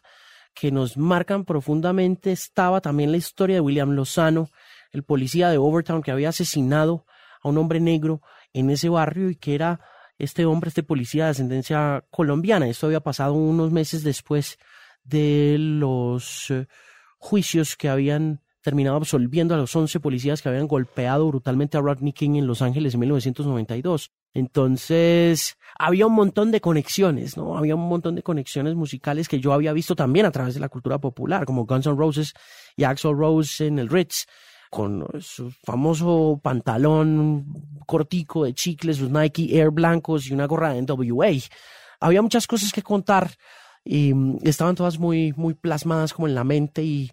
que 0.54 0.70
nos 0.70 0.96
marcan 0.96 1.44
profundamente 1.44 2.30
estaba 2.30 2.80
también 2.80 3.10
la 3.10 3.16
historia 3.16 3.56
de 3.56 3.60
William 3.60 3.90
Lozano, 3.90 4.48
el 4.92 5.02
policía 5.02 5.50
de 5.50 5.58
Overtown 5.58 6.02
que 6.02 6.12
había 6.12 6.28
asesinado 6.28 7.04
a 7.42 7.48
un 7.48 7.58
hombre 7.58 7.80
negro 7.80 8.20
en 8.52 8.70
ese 8.70 8.88
barrio 8.88 9.30
y 9.30 9.36
que 9.36 9.54
era 9.54 9.80
este 10.18 10.44
hombre, 10.44 10.68
este 10.68 10.82
policía 10.82 11.24
de 11.24 11.30
ascendencia 11.30 12.04
colombiana. 12.10 12.68
Esto 12.68 12.86
había 12.86 13.00
pasado 13.00 13.34
unos 13.34 13.72
meses 13.72 14.02
después 14.02 14.58
de 15.02 15.56
los 15.58 16.50
eh, 16.50 16.66
juicios 17.18 17.76
que 17.76 17.88
habían 17.88 18.42
terminado 18.62 18.96
absolviendo 18.96 19.54
a 19.54 19.56
los 19.56 19.74
11 19.74 20.00
policías 20.00 20.42
que 20.42 20.48
habían 20.48 20.68
golpeado 20.68 21.26
brutalmente 21.28 21.78
a 21.78 21.80
Rodney 21.80 22.12
King 22.12 22.36
en 22.36 22.46
Los 22.46 22.60
Ángeles 22.60 22.94
en 22.94 23.00
1992. 23.00 24.12
Entonces, 24.34 25.56
había 25.78 26.06
un 26.06 26.12
montón 26.12 26.50
de 26.50 26.60
conexiones, 26.60 27.36
¿no? 27.36 27.56
Había 27.56 27.74
un 27.74 27.88
montón 27.88 28.14
de 28.14 28.22
conexiones 28.22 28.74
musicales 28.74 29.28
que 29.28 29.40
yo 29.40 29.52
había 29.52 29.72
visto 29.72 29.96
también 29.96 30.26
a 30.26 30.30
través 30.30 30.54
de 30.54 30.60
la 30.60 30.68
cultura 30.68 30.98
popular, 30.98 31.46
como 31.46 31.64
Guns 31.64 31.86
N' 31.86 31.96
Roses 31.96 32.34
y 32.76 32.84
Axel 32.84 33.16
Rose 33.16 33.66
en 33.66 33.78
el 33.78 33.88
Ritz, 33.88 34.26
con 34.70 35.06
su 35.20 35.50
famoso 35.64 36.40
pantalón 36.42 37.44
cortico 37.86 38.44
de 38.44 38.54
chicles, 38.54 38.98
sus 38.98 39.10
Nike 39.10 39.58
Air 39.58 39.70
blancos 39.70 40.28
y 40.28 40.32
una 40.32 40.46
gorra 40.46 40.72
de 40.72 40.82
NWA. 40.82 41.32
Había 42.00 42.22
muchas 42.22 42.46
cosas 42.46 42.72
que 42.72 42.82
contar 42.82 43.32
y 43.84 44.14
mm, 44.14 44.38
estaban 44.44 44.76
todas 44.76 44.98
muy, 44.98 45.34
muy 45.36 45.54
plasmadas 45.54 46.14
como 46.14 46.28
en 46.28 46.34
la 46.34 46.44
mente 46.44 46.82
y, 46.82 47.10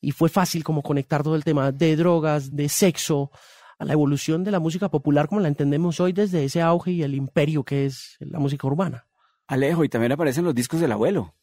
y 0.00 0.12
fue 0.12 0.28
fácil 0.28 0.62
como 0.62 0.82
conectar 0.82 1.22
todo 1.22 1.34
el 1.34 1.44
tema 1.44 1.72
de 1.72 1.96
drogas, 1.96 2.54
de 2.54 2.68
sexo, 2.68 3.30
a 3.78 3.86
la 3.86 3.94
evolución 3.94 4.44
de 4.44 4.50
la 4.50 4.60
música 4.60 4.90
popular 4.90 5.26
como 5.26 5.40
la 5.40 5.48
entendemos 5.48 6.00
hoy 6.00 6.12
desde 6.12 6.44
ese 6.44 6.60
auge 6.60 6.90
y 6.92 7.02
el 7.02 7.14
imperio 7.14 7.64
que 7.64 7.86
es 7.86 8.16
la 8.20 8.38
música 8.38 8.66
urbana. 8.66 9.06
Alejo, 9.46 9.82
y 9.82 9.88
también 9.88 10.12
aparecen 10.12 10.44
los 10.44 10.54
discos 10.54 10.80
del 10.80 10.92
abuelo. 10.92 11.34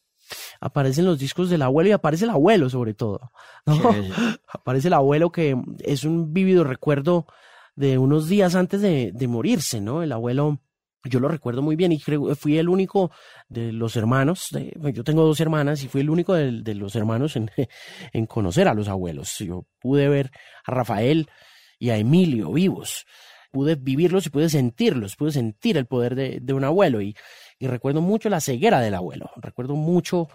Aparecen 0.60 1.04
los 1.04 1.18
discos 1.18 1.50
del 1.50 1.62
abuelo 1.62 1.90
y 1.90 1.92
aparece 1.92 2.24
el 2.24 2.30
abuelo 2.30 2.70
sobre 2.70 2.94
todo. 2.94 3.32
aparece 4.48 4.88
el 4.88 4.94
abuelo 4.94 5.30
que 5.30 5.56
es 5.80 6.04
un 6.04 6.32
vívido 6.32 6.64
recuerdo 6.64 7.26
de 7.76 7.98
unos 7.98 8.28
días 8.28 8.54
antes 8.54 8.80
de, 8.80 9.12
de 9.12 9.28
morirse, 9.28 9.80
¿no? 9.80 10.02
El 10.02 10.12
abuelo 10.12 10.60
yo 11.04 11.20
lo 11.20 11.28
recuerdo 11.28 11.62
muy 11.62 11.76
bien 11.76 11.92
y 11.92 12.00
creo, 12.00 12.34
fui 12.34 12.58
el 12.58 12.68
único 12.68 13.10
de 13.48 13.72
los 13.72 13.96
hermanos, 13.96 14.48
yo 14.92 15.04
tengo 15.04 15.24
dos 15.24 15.40
hermanas 15.40 15.82
y 15.82 15.88
fui 15.88 16.00
el 16.00 16.10
único 16.10 16.34
de, 16.34 16.62
de 16.62 16.74
los 16.74 16.96
hermanos 16.96 17.36
en, 17.36 17.50
en, 18.12 18.26
conocer 18.26 18.68
a 18.68 18.74
los 18.74 18.88
abuelos. 18.88 19.38
Yo 19.38 19.64
pude 19.80 20.08
ver 20.08 20.30
a 20.64 20.72
Rafael 20.72 21.28
y 21.78 21.90
a 21.90 21.96
Emilio 21.96 22.52
vivos. 22.52 23.06
Pude 23.50 23.76
vivirlos 23.76 24.26
y 24.26 24.30
pude 24.30 24.50
sentirlos, 24.50 25.16
pude 25.16 25.32
sentir 25.32 25.78
el 25.78 25.86
poder 25.86 26.14
de, 26.14 26.38
de 26.42 26.52
un 26.52 26.64
abuelo 26.64 27.00
y, 27.00 27.16
y 27.58 27.66
recuerdo 27.66 28.00
mucho 28.00 28.28
la 28.28 28.40
ceguera 28.40 28.80
del 28.80 28.94
abuelo. 28.94 29.30
Recuerdo 29.36 29.74
mucho 29.74 30.28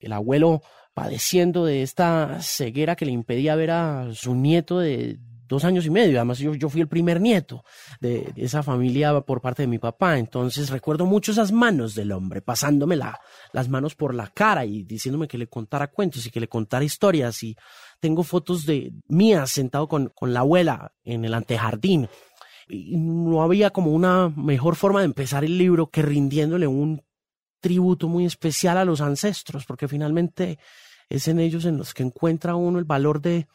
el 0.00 0.12
abuelo 0.12 0.62
padeciendo 0.94 1.64
de 1.64 1.82
esta 1.82 2.40
ceguera 2.40 2.96
que 2.96 3.06
le 3.06 3.12
impedía 3.12 3.54
ver 3.56 3.70
a 3.70 4.08
su 4.14 4.34
nieto 4.34 4.78
de 4.78 5.18
dos 5.52 5.64
años 5.64 5.86
y 5.86 5.90
medio. 5.90 6.18
Además, 6.18 6.38
yo, 6.38 6.54
yo 6.54 6.68
fui 6.68 6.80
el 6.80 6.88
primer 6.88 7.20
nieto 7.20 7.64
de, 8.00 8.32
esa 8.36 8.62
familia 8.62 9.20
por 9.20 9.40
parte 9.40 9.62
de 9.62 9.68
mi 9.68 9.78
papá. 9.78 10.18
Entonces, 10.18 10.70
recuerdo 10.70 11.06
mucho 11.06 11.32
esas 11.32 11.52
manos 11.52 11.94
del 11.94 12.12
hombre, 12.12 12.40
pasándome 12.40 12.96
la, 12.96 13.20
las 13.52 13.68
manos 13.68 13.94
por 13.94 14.14
la 14.14 14.28
cara 14.28 14.64
y 14.64 14.82
diciéndome 14.82 15.28
que 15.28 15.38
le 15.38 15.46
contara 15.46 15.88
cuentos 15.88 16.26
y 16.26 16.30
que 16.30 16.40
le 16.40 16.48
contara 16.48 16.84
historias. 16.84 17.42
Y 17.42 17.56
tengo 18.00 18.22
fotos 18.22 18.64
de 18.66 18.92
mías 19.08 19.50
sentado 19.50 19.88
con, 19.88 20.08
con 20.08 20.32
la 20.32 20.40
abuela 20.40 20.92
en 21.04 21.24
el 21.24 21.34
antejardín. 21.34 22.08
Y 22.68 22.96
no 22.96 23.42
había 23.42 23.70
como 23.70 23.92
una 23.92 24.28
mejor 24.30 24.76
forma 24.76 25.00
de 25.00 25.06
empezar 25.06 25.44
el 25.44 25.58
libro 25.58 25.90
que 25.90 26.02
rindiéndole 26.02 26.66
un 26.66 27.02
tributo 27.60 28.08
muy 28.08 28.26
especial 28.26 28.76
a 28.78 28.84
los 28.84 29.00
ancestros, 29.00 29.64
porque 29.64 29.88
finalmente 29.88 30.58
es 31.08 31.28
en 31.28 31.38
ellos 31.38 31.64
en 31.64 31.78
los 31.78 31.94
que 31.94 32.02
encuentra 32.02 32.54
uno 32.54 32.78
el 32.78 32.84
valor 32.84 33.20
de, 33.20 33.46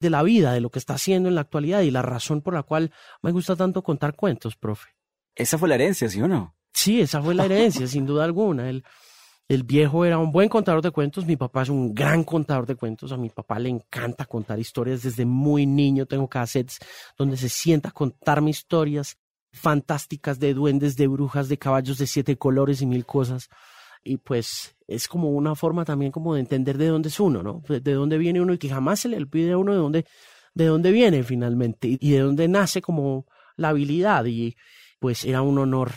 de 0.00 0.10
la 0.10 0.22
vida, 0.22 0.52
de 0.52 0.60
lo 0.60 0.70
que 0.70 0.78
está 0.78 0.94
haciendo 0.94 1.28
en 1.28 1.34
la 1.34 1.42
actualidad 1.42 1.82
y 1.82 1.90
la 1.90 2.02
razón 2.02 2.42
por 2.42 2.54
la 2.54 2.62
cual 2.62 2.92
me 3.22 3.30
gusta 3.30 3.56
tanto 3.56 3.82
contar 3.82 4.16
cuentos, 4.16 4.56
profe. 4.56 4.88
Esa 5.34 5.58
fue 5.58 5.68
la 5.68 5.76
herencia, 5.76 6.08
¿sí 6.08 6.20
o 6.20 6.28
no? 6.28 6.56
Sí, 6.72 7.00
esa 7.00 7.22
fue 7.22 7.34
la 7.34 7.44
herencia, 7.44 7.86
sin 7.88 8.04
duda 8.04 8.24
alguna. 8.24 8.68
El, 8.68 8.84
el 9.54 9.64
viejo 9.64 10.04
era 10.04 10.18
un 10.18 10.32
buen 10.32 10.48
contador 10.48 10.80
de 10.80 10.90
cuentos, 10.90 11.26
mi 11.26 11.36
papá 11.36 11.62
es 11.62 11.68
un 11.68 11.94
gran 11.94 12.24
contador 12.24 12.66
de 12.66 12.74
cuentos, 12.74 13.12
a 13.12 13.18
mi 13.18 13.28
papá 13.28 13.58
le 13.58 13.68
encanta 13.68 14.24
contar 14.24 14.58
historias 14.58 15.02
desde 15.02 15.26
muy 15.26 15.66
niño, 15.66 16.06
tengo 16.06 16.26
cassettes 16.26 16.78
donde 17.18 17.36
se 17.36 17.50
sienta 17.50 17.90
a 17.90 17.92
contarme 17.92 18.50
historias 18.50 19.18
fantásticas 19.52 20.38
de 20.38 20.54
duendes, 20.54 20.96
de 20.96 21.06
brujas, 21.06 21.50
de 21.50 21.58
caballos 21.58 21.98
de 21.98 22.06
siete 22.06 22.38
colores 22.38 22.80
y 22.80 22.86
mil 22.86 23.04
cosas. 23.04 23.50
Y 24.02 24.16
pues 24.16 24.74
es 24.88 25.06
como 25.06 25.30
una 25.30 25.54
forma 25.54 25.84
también 25.84 26.12
como 26.12 26.34
de 26.34 26.40
entender 26.40 26.78
de 26.78 26.88
dónde 26.88 27.10
es 27.10 27.20
uno, 27.20 27.42
¿no? 27.42 27.62
De 27.68 27.92
dónde 27.92 28.16
viene 28.16 28.40
uno 28.40 28.54
y 28.54 28.58
que 28.58 28.70
jamás 28.70 29.00
se 29.00 29.08
le 29.08 29.18
olvide 29.18 29.52
a 29.52 29.58
uno 29.58 29.72
de 29.72 29.78
dónde, 29.78 30.06
de 30.54 30.64
dónde 30.64 30.90
viene 30.90 31.22
finalmente 31.22 31.98
y 32.00 32.10
de 32.10 32.20
dónde 32.20 32.48
nace 32.48 32.80
como 32.80 33.26
la 33.56 33.68
habilidad. 33.68 34.24
Y 34.24 34.56
pues 34.98 35.26
era 35.26 35.42
un 35.42 35.58
honor 35.58 35.92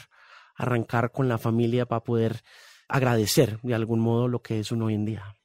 arrancar 0.55 1.11
con 1.11 1.29
la 1.29 1.37
familia 1.37 1.85
para 1.85 2.03
poder 2.03 2.41
agradecer 2.87 3.59
de 3.61 3.75
algún 3.75 3.99
modo 3.99 4.27
lo 4.27 4.41
que 4.41 4.59
es 4.59 4.71
uno 4.71 4.85
hoy 4.85 4.95
en 4.95 5.05
día. 5.05 5.35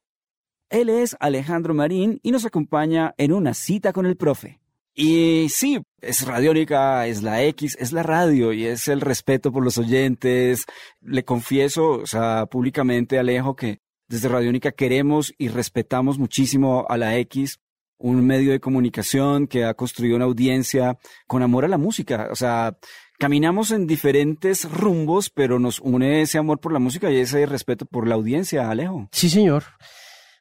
Él 0.68 0.88
es 0.88 1.16
Alejandro 1.18 1.75
Marín 1.75 2.20
y 2.23 2.30
nos 2.30 2.44
acompaña 2.44 3.14
en 3.18 3.32
una 3.32 3.54
cita 3.54 3.92
con 3.92 4.06
el 4.06 4.16
profe. 4.16 4.61
Y 4.94 5.49
sí, 5.49 5.80
es 6.00 6.26
radiónica, 6.26 7.06
es 7.06 7.23
la 7.23 7.42
X, 7.44 7.76
es 7.80 7.92
la 7.92 8.02
radio 8.02 8.52
y 8.52 8.66
es 8.66 8.87
el 8.88 9.00
respeto 9.00 9.52
por 9.52 9.64
los 9.64 9.78
oyentes. 9.78 10.66
Le 11.00 11.25
confieso, 11.25 11.90
o 11.92 12.06
sea, 12.06 12.47
públicamente, 12.47 13.18
Alejo, 13.18 13.56
que 13.56 13.80
desde 14.09 14.28
Radiónica 14.28 14.73
queremos 14.73 15.32
y 15.38 15.49
respetamos 15.49 16.18
muchísimo 16.18 16.85
a 16.88 16.97
la 16.97 17.16
X, 17.18 17.61
un 17.97 18.26
medio 18.26 18.50
de 18.50 18.61
comunicación 18.61 19.47
que 19.47 19.64
ha 19.64 19.75
construido 19.75 20.16
una 20.16 20.25
audiencia 20.25 20.99
con 21.26 21.42
amor 21.42 21.64
a 21.64 21.68
la 21.68 21.78
música. 21.78 22.28
O 22.32 22.35
sea, 22.35 22.76
caminamos 23.21 23.71
en 23.71 23.87
diferentes 23.87 24.65
rumbos, 24.65 25.29
pero 25.29 25.59
nos 25.59 25.79
une 25.79 26.23
ese 26.23 26.39
amor 26.39 26.59
por 26.59 26.73
la 26.73 26.79
música 26.79 27.11
y 27.11 27.19
ese 27.19 27.45
respeto 27.45 27.85
por 27.85 28.09
la 28.09 28.15
audiencia, 28.15 28.71
Alejo. 28.71 29.11
Sí, 29.12 29.29
señor. 29.29 29.65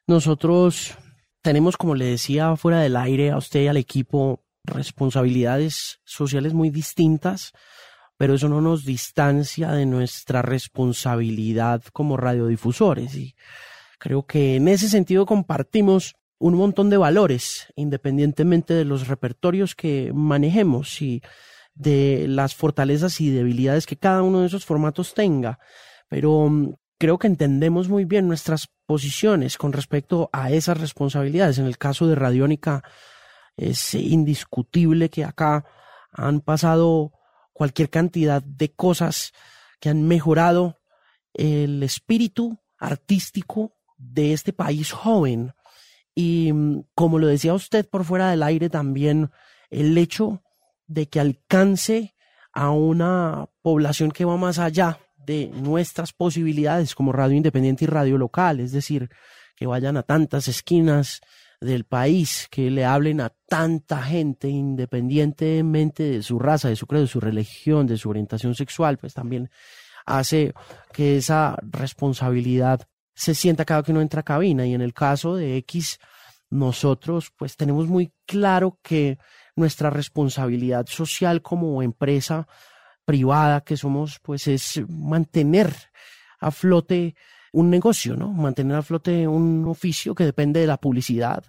Nosotros 0.06 0.96
tenemos, 1.42 1.76
como 1.76 1.94
le 1.94 2.06
decía 2.06 2.56
fuera 2.56 2.80
del 2.80 2.96
aire 2.96 3.32
a 3.32 3.36
usted 3.36 3.60
y 3.60 3.66
al 3.68 3.76
equipo, 3.76 4.42
responsabilidades 4.64 6.00
sociales 6.04 6.54
muy 6.54 6.70
distintas, 6.70 7.52
pero 8.16 8.34
eso 8.34 8.48
no 8.48 8.62
nos 8.62 8.86
distancia 8.86 9.72
de 9.72 9.84
nuestra 9.84 10.40
responsabilidad 10.40 11.82
como 11.92 12.16
radiodifusores. 12.16 13.14
Y 13.14 13.34
creo 13.98 14.22
que 14.24 14.56
en 14.56 14.68
ese 14.68 14.88
sentido 14.88 15.26
compartimos 15.26 16.14
un 16.38 16.54
montón 16.54 16.88
de 16.88 16.96
valores, 16.96 17.66
independientemente 17.76 18.72
de 18.72 18.86
los 18.86 19.06
repertorios 19.06 19.74
que 19.74 20.12
manejemos 20.14 21.02
y 21.02 21.20
de 21.74 22.26
las 22.28 22.54
fortalezas 22.54 23.20
y 23.20 23.30
debilidades 23.30 23.86
que 23.86 23.96
cada 23.96 24.22
uno 24.22 24.40
de 24.40 24.46
esos 24.46 24.64
formatos 24.64 25.14
tenga, 25.14 25.58
pero 26.08 26.48
mm, 26.48 26.74
creo 26.98 27.18
que 27.18 27.26
entendemos 27.26 27.88
muy 27.88 28.04
bien 28.04 28.28
nuestras 28.28 28.68
posiciones 28.86 29.56
con 29.56 29.72
respecto 29.72 30.28
a 30.32 30.50
esas 30.50 30.78
responsabilidades. 30.78 31.58
En 31.58 31.66
el 31.66 31.78
caso 31.78 32.06
de 32.06 32.14
Radiónica 32.14 32.82
es 33.56 33.94
indiscutible 33.94 35.08
que 35.08 35.24
acá 35.24 35.64
han 36.12 36.40
pasado 36.40 37.12
cualquier 37.52 37.90
cantidad 37.90 38.42
de 38.42 38.72
cosas 38.72 39.32
que 39.80 39.88
han 39.88 40.06
mejorado 40.06 40.80
el 41.34 41.82
espíritu 41.82 42.58
artístico 42.78 43.76
de 43.96 44.32
este 44.32 44.52
país 44.52 44.92
joven. 44.92 45.52
Y 46.14 46.52
mm, 46.52 46.84
como 46.94 47.18
lo 47.18 47.26
decía 47.26 47.54
usted 47.54 47.88
por 47.88 48.04
fuera 48.04 48.30
del 48.30 48.42
aire 48.42 48.68
también, 48.68 49.30
el 49.70 49.96
hecho 49.96 50.42
de 50.90 51.08
que 51.08 51.20
alcance 51.20 52.16
a 52.52 52.70
una 52.70 53.48
población 53.62 54.10
que 54.10 54.24
va 54.24 54.36
más 54.36 54.58
allá 54.58 54.98
de 55.16 55.48
nuestras 55.54 56.12
posibilidades 56.12 56.96
como 56.96 57.12
radio 57.12 57.36
independiente 57.36 57.84
y 57.84 57.86
radio 57.86 58.18
local, 58.18 58.58
es 58.58 58.72
decir, 58.72 59.08
que 59.54 59.66
vayan 59.66 59.96
a 59.96 60.02
tantas 60.02 60.48
esquinas 60.48 61.20
del 61.60 61.84
país, 61.84 62.48
que 62.50 62.70
le 62.70 62.84
hablen 62.84 63.20
a 63.20 63.32
tanta 63.46 64.02
gente 64.02 64.48
independientemente 64.48 66.02
de 66.02 66.22
su 66.24 66.40
raza, 66.40 66.68
de 66.68 66.76
su 66.76 66.88
credo, 66.88 67.02
de 67.02 67.08
su 67.08 67.20
religión, 67.20 67.86
de 67.86 67.96
su 67.96 68.10
orientación 68.10 68.56
sexual, 68.56 68.98
pues 68.98 69.14
también 69.14 69.48
hace 70.06 70.54
que 70.92 71.18
esa 71.18 71.56
responsabilidad 71.62 72.88
se 73.14 73.36
sienta 73.36 73.64
cada 73.64 73.84
que 73.84 73.92
uno 73.92 74.00
entra 74.00 74.22
a 74.22 74.24
cabina. 74.24 74.66
Y 74.66 74.74
en 74.74 74.80
el 74.80 74.94
caso 74.94 75.36
de 75.36 75.56
X, 75.58 76.00
nosotros 76.48 77.30
pues 77.36 77.56
tenemos 77.56 77.86
muy 77.86 78.12
claro 78.26 78.78
que 78.82 79.18
nuestra 79.56 79.90
responsabilidad 79.90 80.86
social 80.86 81.42
como 81.42 81.82
empresa 81.82 82.46
privada 83.04 83.62
que 83.62 83.76
somos, 83.76 84.18
pues 84.20 84.46
es 84.46 84.82
mantener 84.88 85.74
a 86.40 86.50
flote 86.50 87.14
un 87.52 87.70
negocio, 87.70 88.16
¿no? 88.16 88.32
Mantener 88.32 88.76
a 88.76 88.82
flote 88.82 89.26
un 89.26 89.66
oficio 89.66 90.14
que 90.14 90.24
depende 90.24 90.60
de 90.60 90.66
la 90.66 90.76
publicidad, 90.76 91.44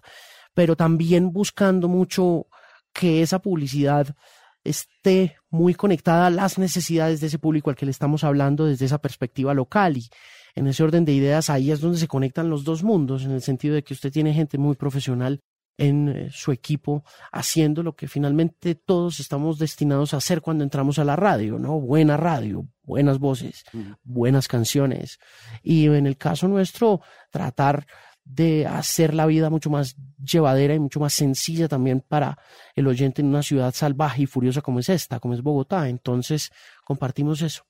pero 0.53 0.75
también 0.75 1.31
buscando 1.31 1.88
mucho 1.88 2.48
que 2.93 3.22
esa 3.22 3.39
publicidad 3.39 4.15
esté 4.63 5.38
muy 5.50 5.74
conectada 5.74 6.27
a 6.27 6.29
las 6.29 6.58
necesidades 6.58 7.22
de 7.22 7.27
ese 7.27 7.39
público 7.39 7.70
al 7.70 7.75
que 7.75 7.86
le 7.86 7.91
estamos 7.91 8.24
hablando 8.24 8.65
desde 8.65 8.86
esa 8.86 9.00
perspectiva 9.00 9.53
local 9.53 9.98
y 9.98 10.10
en 10.55 10.67
ese 10.67 10.84
orden 10.84 11.05
de 11.05 11.13
ideas 11.13 11.50
ahí 11.50 11.72
es 11.72 11.79
donde 11.79 11.98
se 11.98 12.08
conectan 12.08 12.50
los 12.50 12.63
dos 12.63 12.84
mundos 12.84 13.24
en 13.24 13.31
el 13.31 13.41
sentido 13.41 13.75
de 13.75 13.84
que 13.84 13.93
usted 13.93 14.12
tiene 14.12 14.34
gente 14.34 14.58
muy 14.58 14.75
profesional 14.75 15.41
en 15.78 16.10
eh, 16.10 16.30
su 16.32 16.51
equipo 16.51 17.04
haciendo 17.32 17.84
lo 17.84 17.96
que 17.96 18.08
finalmente 18.08 18.75
todos 18.75 19.20
estamos 19.20 19.58
destinados 19.58 20.13
a 20.13 20.18
hacer 20.18 20.42
cuando 20.42 20.63
entramos 20.63 21.00
a 21.00 21.04
la 21.04 21.16
radio, 21.16 21.58
¿no? 21.58 21.80
Buena 21.80 22.18
radio, 22.18 22.68
buenas 22.84 23.20
voces, 23.20 23.63
buenas 24.04 24.48
canciones. 24.48 25.20
Y 25.63 25.88
en 25.88 26.06
el 26.06 26.18
caso 26.18 26.48
nuestro, 26.48 27.01
tratar 27.30 27.86
de 28.24 28.68
hacer 28.68 29.13
la 29.13 29.25
vida 29.25 29.50
mucho 29.50 29.70
más 29.70 29.96
llevadera 30.24 30.75
y 30.75 30.80
mucho 30.80 31.00
más 31.00 31.13
sencilla 31.13 31.68
también 31.68 32.01
para 32.01 32.38
el 32.75 32.88
oyente 32.88 33.22
en 33.22 33.28
una 33.28 33.44
ciudad 33.44 33.74
salvaje 33.74 34.24
y 34.24 34.25
furiosa 34.25 34.62
como 34.62 34.80
es 34.80 34.90
esta, 34.90 35.20
como 35.20 35.34
es 35.34 35.42
Bogotá. 35.42 35.90
Entonces, 35.90 36.51
compartimos 36.86 37.42
eso. 37.42 37.63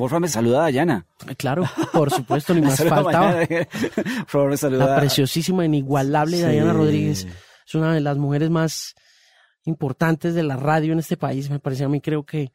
Por 0.00 0.08
favor, 0.08 0.22
me 0.22 0.28
saluda 0.28 0.60
a 0.60 0.62
Dayana. 0.62 1.04
Eh, 1.28 1.36
claro, 1.36 1.64
por 1.92 2.10
supuesto, 2.10 2.54
ni 2.54 2.62
más 2.62 2.82
faltaba. 2.82 3.34
por 3.94 4.26
favor, 4.26 4.48
me 4.48 4.56
saluda. 4.56 4.86
La 4.86 4.96
preciosísima, 4.96 5.62
inigualable 5.66 6.38
sí. 6.38 6.42
Dayana 6.42 6.72
Rodríguez 6.72 7.26
es 7.66 7.74
una 7.74 7.92
de 7.92 8.00
las 8.00 8.16
mujeres 8.16 8.48
más 8.48 8.94
importantes 9.66 10.32
de 10.32 10.42
la 10.42 10.56
radio 10.56 10.94
en 10.94 11.00
este 11.00 11.18
país. 11.18 11.50
Me 11.50 11.58
parece 11.58 11.84
a 11.84 11.90
mí, 11.90 12.00
creo 12.00 12.24
que 12.24 12.50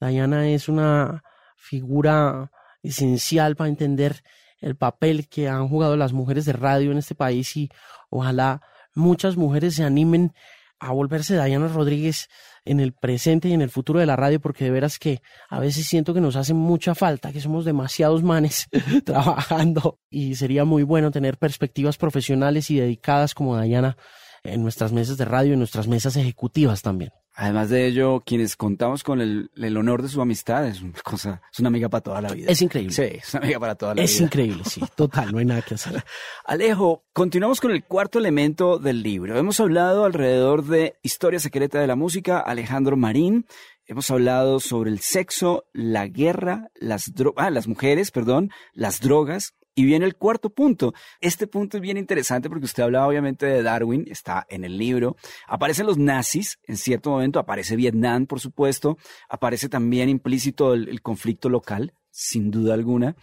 Dayana 0.00 0.48
es 0.48 0.68
una 0.68 1.22
figura 1.54 2.50
esencial 2.82 3.54
para 3.54 3.70
entender 3.70 4.24
el 4.60 4.74
papel 4.74 5.28
que 5.28 5.48
han 5.48 5.68
jugado 5.68 5.96
las 5.96 6.12
mujeres 6.12 6.46
de 6.46 6.52
radio 6.52 6.90
en 6.90 6.98
este 6.98 7.14
país 7.14 7.56
y 7.56 7.70
ojalá 8.10 8.60
muchas 8.96 9.36
mujeres 9.36 9.76
se 9.76 9.84
animen 9.84 10.34
a 10.80 10.92
volverse 10.92 11.34
Dayana 11.34 11.68
Rodríguez 11.68 12.28
en 12.64 12.80
el 12.80 12.92
presente 12.92 13.48
y 13.48 13.52
en 13.52 13.62
el 13.62 13.70
futuro 13.70 14.00
de 14.00 14.06
la 14.06 14.16
radio, 14.16 14.40
porque 14.40 14.64
de 14.64 14.70
veras 14.70 14.98
que 14.98 15.20
a 15.48 15.58
veces 15.58 15.86
siento 15.86 16.14
que 16.14 16.20
nos 16.20 16.36
hace 16.36 16.54
mucha 16.54 16.94
falta, 16.94 17.32
que 17.32 17.40
somos 17.40 17.64
demasiados 17.64 18.22
manes 18.22 18.68
trabajando 19.04 19.98
y 20.10 20.34
sería 20.34 20.64
muy 20.64 20.82
bueno 20.82 21.10
tener 21.10 21.38
perspectivas 21.38 21.96
profesionales 21.96 22.70
y 22.70 22.78
dedicadas 22.78 23.34
como 23.34 23.56
Dayana 23.56 23.96
en 24.44 24.62
nuestras 24.62 24.92
mesas 24.92 25.16
de 25.16 25.24
radio 25.24 25.50
y 25.50 25.52
en 25.54 25.58
nuestras 25.58 25.88
mesas 25.88 26.16
ejecutivas 26.16 26.82
también. 26.82 27.10
Además 27.40 27.70
de 27.70 27.86
ello, 27.86 28.24
quienes 28.26 28.56
contamos 28.56 29.04
con 29.04 29.20
el, 29.20 29.52
el, 29.54 29.76
honor 29.76 30.02
de 30.02 30.08
su 30.08 30.20
amistad 30.20 30.66
es 30.66 30.82
una 30.82 30.92
cosa, 31.04 31.40
es 31.52 31.60
una 31.60 31.68
amiga 31.68 31.88
para 31.88 32.00
toda 32.00 32.20
la 32.20 32.32
vida. 32.32 32.50
Es 32.50 32.60
increíble. 32.62 32.92
Sí, 32.92 33.02
es 33.02 33.32
una 33.32 33.44
amiga 33.44 33.60
para 33.60 33.74
toda 33.76 33.94
la 33.94 34.02
es 34.02 34.10
vida. 34.10 34.16
Es 34.16 34.20
increíble, 34.22 34.64
sí, 34.64 34.82
total, 34.96 35.30
no 35.30 35.38
hay 35.38 35.44
nada 35.44 35.62
que 35.62 35.74
hacer. 35.74 36.04
Alejo, 36.44 37.04
continuamos 37.12 37.60
con 37.60 37.70
el 37.70 37.84
cuarto 37.84 38.18
elemento 38.18 38.80
del 38.80 39.04
libro. 39.04 39.38
Hemos 39.38 39.60
hablado 39.60 40.04
alrededor 40.04 40.64
de 40.64 40.98
Historia 41.04 41.38
Secreta 41.38 41.78
de 41.78 41.86
la 41.86 41.94
Música, 41.94 42.40
Alejandro 42.40 42.96
Marín. 42.96 43.46
Hemos 43.86 44.10
hablado 44.10 44.58
sobre 44.58 44.90
el 44.90 44.98
sexo, 44.98 45.64
la 45.72 46.08
guerra, 46.08 46.72
las, 46.74 47.12
ah, 47.36 47.50
las 47.50 47.68
mujeres, 47.68 48.10
perdón, 48.10 48.50
las 48.72 49.00
drogas, 49.00 49.54
y 49.78 49.84
viene 49.84 50.06
el 50.06 50.16
cuarto 50.16 50.50
punto. 50.50 50.92
Este 51.20 51.46
punto 51.46 51.76
es 51.76 51.80
bien 51.80 51.98
interesante 51.98 52.48
porque 52.48 52.64
usted 52.64 52.82
hablaba 52.82 53.06
obviamente 53.06 53.46
de 53.46 53.62
Darwin, 53.62 54.06
está 54.10 54.44
en 54.48 54.64
el 54.64 54.76
libro. 54.76 55.16
Aparecen 55.46 55.86
los 55.86 55.98
nazis, 55.98 56.58
en 56.64 56.76
cierto 56.76 57.10
momento 57.10 57.38
aparece 57.38 57.76
Vietnam, 57.76 58.26
por 58.26 58.40
supuesto. 58.40 58.98
Aparece 59.28 59.68
también 59.68 60.08
implícito 60.08 60.74
el, 60.74 61.00
conflicto 61.00 61.48
local, 61.48 61.94
sin 62.10 62.50
duda 62.50 62.74
alguna. 62.74 63.14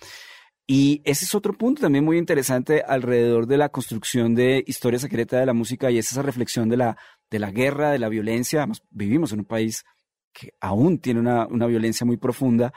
Y 0.66 1.02
ese 1.04 1.26
es 1.26 1.36
otro 1.36 1.52
punto 1.52 1.82
también 1.82 2.06
muy 2.06 2.18
interesante 2.18 2.84
alrededor 2.88 3.48
de 3.48 3.58
la 3.58 3.68
construcción 3.68 4.34
de 4.34 4.64
historia 4.66 4.98
secreta 4.98 5.38
de 5.38 5.46
la 5.46 5.54
música 5.54 5.92
y 5.92 5.98
es 5.98 6.10
esa 6.10 6.22
reflexión 6.22 6.70
de 6.70 6.78
la, 6.78 6.98
de 7.30 7.40
la 7.40 7.52
guerra, 7.52 7.92
de 7.92 8.00
la 8.00 8.08
violencia. 8.08 8.60
Además, 8.60 8.82
vivimos 8.92 9.34
en 9.34 9.40
un 9.40 9.46
país 9.46 9.84
que 10.32 10.54
aún 10.62 11.00
tiene 11.00 11.20
una, 11.20 11.48
una 11.48 11.66
violencia 11.66 12.06
muy 12.06 12.16
profunda 12.16 12.72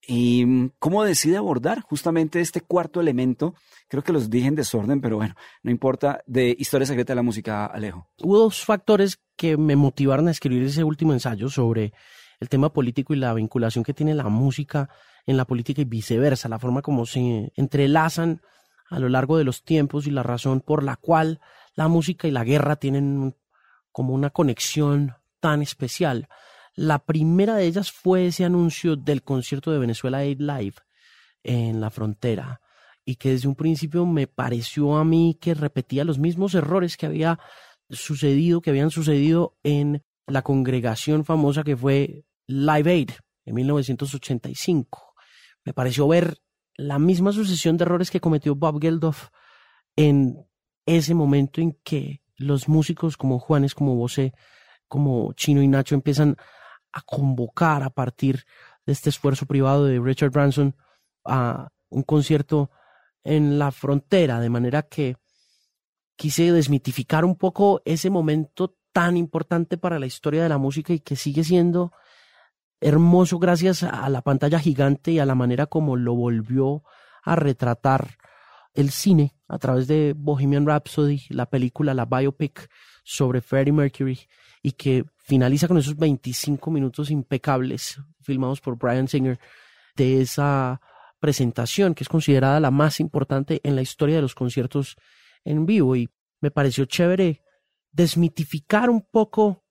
y 0.00 0.44
mm, 0.44 0.70
cómo 0.78 1.04
decide 1.04 1.36
abordar 1.36 1.80
justamente 1.80 2.40
este 2.40 2.60
cuarto 2.60 3.00
elemento. 3.00 3.54
Creo 3.88 4.02
que 4.02 4.12
los 4.12 4.30
dije 4.30 4.48
en 4.48 4.54
desorden, 4.54 5.00
pero 5.00 5.16
bueno, 5.16 5.34
no 5.62 5.70
importa, 5.70 6.20
de 6.26 6.54
Historia 6.58 6.86
Secreta 6.86 7.12
de 7.12 7.16
la 7.16 7.22
Música, 7.22 7.66
Alejo. 7.66 8.08
Hubo 8.22 8.38
dos 8.38 8.64
factores 8.64 9.20
que 9.36 9.56
me 9.56 9.76
motivaron 9.76 10.28
a 10.28 10.30
escribir 10.30 10.64
ese 10.64 10.84
último 10.84 11.12
ensayo 11.12 11.48
sobre 11.48 11.92
el 12.40 12.48
tema 12.48 12.72
político 12.72 13.14
y 13.14 13.16
la 13.16 13.32
vinculación 13.34 13.84
que 13.84 13.94
tiene 13.94 14.14
la 14.14 14.28
música 14.28 14.90
en 15.26 15.36
la 15.36 15.44
política 15.44 15.82
y 15.82 15.84
viceversa, 15.86 16.48
la 16.48 16.58
forma 16.58 16.82
como 16.82 17.06
se 17.06 17.52
entrelazan 17.56 18.42
a 18.88 18.98
lo 18.98 19.08
largo 19.08 19.36
de 19.36 19.44
los 19.44 19.64
tiempos 19.64 20.06
y 20.06 20.10
la 20.10 20.22
razón 20.22 20.60
por 20.60 20.82
la 20.82 20.96
cual 20.96 21.40
la 21.74 21.88
música 21.88 22.28
y 22.28 22.30
la 22.30 22.44
guerra 22.44 22.76
tienen 22.76 23.34
como 23.90 24.14
una 24.14 24.30
conexión 24.30 25.14
tan 25.40 25.62
especial. 25.62 26.28
La 26.76 26.98
primera 26.98 27.56
de 27.56 27.64
ellas 27.64 27.90
fue 27.90 28.26
ese 28.26 28.44
anuncio 28.44 28.96
del 28.96 29.22
concierto 29.22 29.72
de 29.72 29.78
Venezuela 29.78 30.18
Aid 30.18 30.40
Live 30.40 30.74
en 31.42 31.80
la 31.80 31.88
frontera 31.88 32.60
y 33.02 33.16
que 33.16 33.30
desde 33.30 33.48
un 33.48 33.54
principio 33.54 34.04
me 34.04 34.26
pareció 34.26 34.96
a 34.96 35.04
mí 35.04 35.38
que 35.40 35.54
repetía 35.54 36.04
los 36.04 36.18
mismos 36.18 36.54
errores 36.54 36.98
que 36.98 37.06
había 37.06 37.38
sucedido, 37.88 38.60
que 38.60 38.70
habían 38.70 38.90
sucedido 38.90 39.56
en 39.62 40.04
la 40.26 40.42
congregación 40.42 41.24
famosa 41.24 41.64
que 41.64 41.76
fue 41.78 42.24
Live 42.46 42.90
Aid 42.90 43.10
en 43.46 43.54
1985. 43.54 45.14
Me 45.64 45.72
pareció 45.72 46.06
ver 46.06 46.36
la 46.76 46.98
misma 46.98 47.32
sucesión 47.32 47.78
de 47.78 47.84
errores 47.84 48.10
que 48.10 48.20
cometió 48.20 48.54
Bob 48.54 48.82
Geldof 48.82 49.28
en 49.96 50.46
ese 50.84 51.14
momento 51.14 51.62
en 51.62 51.78
que 51.82 52.22
los 52.36 52.68
músicos 52.68 53.16
como 53.16 53.38
Juanes, 53.38 53.74
como 53.74 53.94
Bosé, 53.94 54.34
como 54.88 55.32
Chino 55.32 55.62
y 55.62 55.68
Nacho 55.68 55.94
empiezan 55.94 56.36
a 56.92 57.02
convocar 57.02 57.82
a 57.82 57.90
partir 57.90 58.44
de 58.84 58.92
este 58.92 59.10
esfuerzo 59.10 59.46
privado 59.46 59.84
de 59.84 60.00
Richard 60.00 60.30
Branson 60.30 60.74
a 61.24 61.68
un 61.88 62.02
concierto 62.02 62.70
en 63.24 63.58
la 63.58 63.72
frontera, 63.72 64.40
de 64.40 64.50
manera 64.50 64.82
que 64.82 65.16
quise 66.16 66.52
desmitificar 66.52 67.24
un 67.24 67.36
poco 67.36 67.82
ese 67.84 68.10
momento 68.10 68.76
tan 68.92 69.16
importante 69.16 69.76
para 69.76 69.98
la 69.98 70.06
historia 70.06 70.42
de 70.42 70.48
la 70.48 70.58
música 70.58 70.92
y 70.92 71.00
que 71.00 71.16
sigue 71.16 71.44
siendo 71.44 71.92
hermoso 72.80 73.38
gracias 73.38 73.82
a 73.82 74.08
la 74.08 74.22
pantalla 74.22 74.58
gigante 74.58 75.12
y 75.12 75.18
a 75.18 75.26
la 75.26 75.34
manera 75.34 75.66
como 75.66 75.96
lo 75.96 76.14
volvió 76.14 76.82
a 77.22 77.36
retratar 77.36 78.16
el 78.74 78.90
cine 78.90 79.34
a 79.48 79.58
través 79.58 79.86
de 79.88 80.14
Bohemian 80.16 80.66
Rhapsody, 80.66 81.22
la 81.30 81.46
película, 81.46 81.94
la 81.94 82.04
biopic 82.04 82.70
sobre 83.02 83.40
Freddie 83.40 83.72
Mercury 83.72 84.18
y 84.66 84.72
que 84.72 85.04
finaliza 85.18 85.68
con 85.68 85.78
esos 85.78 85.96
25 85.96 86.72
minutos 86.72 87.12
impecables 87.12 88.00
filmados 88.20 88.60
por 88.60 88.76
Brian 88.76 89.06
Singer 89.06 89.38
de 89.94 90.20
esa 90.20 90.80
presentación 91.20 91.94
que 91.94 92.02
es 92.02 92.08
considerada 92.08 92.58
la 92.58 92.72
más 92.72 92.98
importante 92.98 93.60
en 93.62 93.76
la 93.76 93.82
historia 93.82 94.16
de 94.16 94.22
los 94.22 94.34
conciertos 94.34 94.96
en 95.44 95.66
vivo. 95.66 95.94
Y 95.94 96.10
me 96.40 96.50
pareció 96.50 96.84
chévere 96.84 97.44
desmitificar 97.92 98.90
un 98.90 99.02
poco 99.02 99.64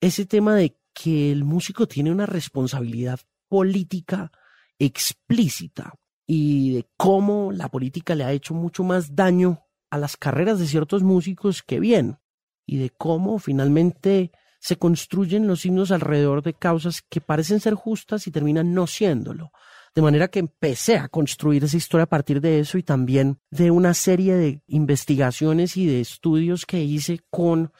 ese 0.00 0.26
tema 0.26 0.56
de 0.56 0.80
que 0.92 1.30
el 1.30 1.44
músico 1.44 1.86
tiene 1.86 2.10
una 2.10 2.26
responsabilidad 2.26 3.20
política 3.48 4.32
explícita 4.80 5.92
y 6.26 6.72
de 6.72 6.88
cómo 6.96 7.52
la 7.52 7.68
política 7.68 8.16
le 8.16 8.24
ha 8.24 8.32
hecho 8.32 8.52
mucho 8.52 8.82
más 8.82 9.14
daño 9.14 9.60
a 9.90 9.98
las 9.98 10.16
carreras 10.16 10.58
de 10.58 10.66
ciertos 10.66 11.04
músicos 11.04 11.62
que 11.62 11.78
bien 11.78 12.18
y 12.66 12.78
de 12.78 12.90
cómo 12.90 13.38
finalmente 13.38 14.30
se 14.60 14.76
construyen 14.76 15.46
los 15.46 15.66
himnos 15.66 15.90
alrededor 15.90 16.42
de 16.42 16.54
causas 16.54 17.02
que 17.02 17.20
parecen 17.20 17.60
ser 17.60 17.74
justas 17.74 18.26
y 18.26 18.30
terminan 18.30 18.72
no 18.72 18.86
siéndolo. 18.86 19.52
De 19.94 20.02
manera 20.02 20.28
que 20.28 20.38
empecé 20.38 20.96
a 20.96 21.08
construir 21.08 21.62
esa 21.64 21.76
historia 21.76 22.04
a 22.04 22.08
partir 22.08 22.40
de 22.40 22.60
eso 22.60 22.78
y 22.78 22.82
también 22.82 23.38
de 23.50 23.70
una 23.70 23.94
serie 23.94 24.34
de 24.34 24.62
investigaciones 24.66 25.76
y 25.76 25.86
de 25.86 26.00
estudios 26.00 26.66
que 26.66 26.82
hice 26.82 27.20
con 27.30 27.72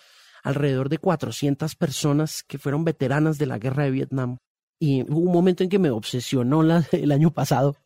alrededor 0.42 0.90
de 0.90 0.98
400 0.98 1.74
personas 1.74 2.42
que 2.42 2.58
fueron 2.58 2.84
veteranas 2.84 3.38
de 3.38 3.46
la 3.46 3.58
guerra 3.58 3.84
de 3.84 3.90
Vietnam 3.90 4.36
Y 4.78 5.02
hubo 5.10 5.20
un 5.20 5.32
momento 5.32 5.64
en 5.64 5.70
que 5.70 5.78
me 5.78 5.90
obsesionó 5.90 6.62
el 6.92 7.12
año 7.12 7.32
pasado 7.32 7.76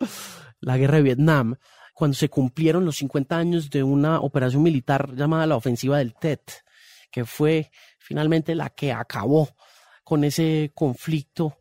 la 0.61 0.76
guerra 0.76 0.96
de 0.96 1.02
Vietnam, 1.04 1.54
cuando 1.94 2.16
se 2.16 2.28
cumplieron 2.28 2.84
los 2.84 2.96
50 2.96 3.37
años 3.37 3.70
de 3.70 3.82
una 3.82 4.20
operación 4.20 4.62
militar 4.62 5.14
llamada 5.14 5.46
la 5.46 5.56
ofensiva 5.56 5.98
del 5.98 6.14
Tet, 6.14 6.64
que 7.10 7.24
fue 7.24 7.70
finalmente 7.98 8.54
la 8.54 8.70
que 8.70 8.92
acabó 8.92 9.48
con 10.04 10.24
ese 10.24 10.72
conflicto 10.74 11.58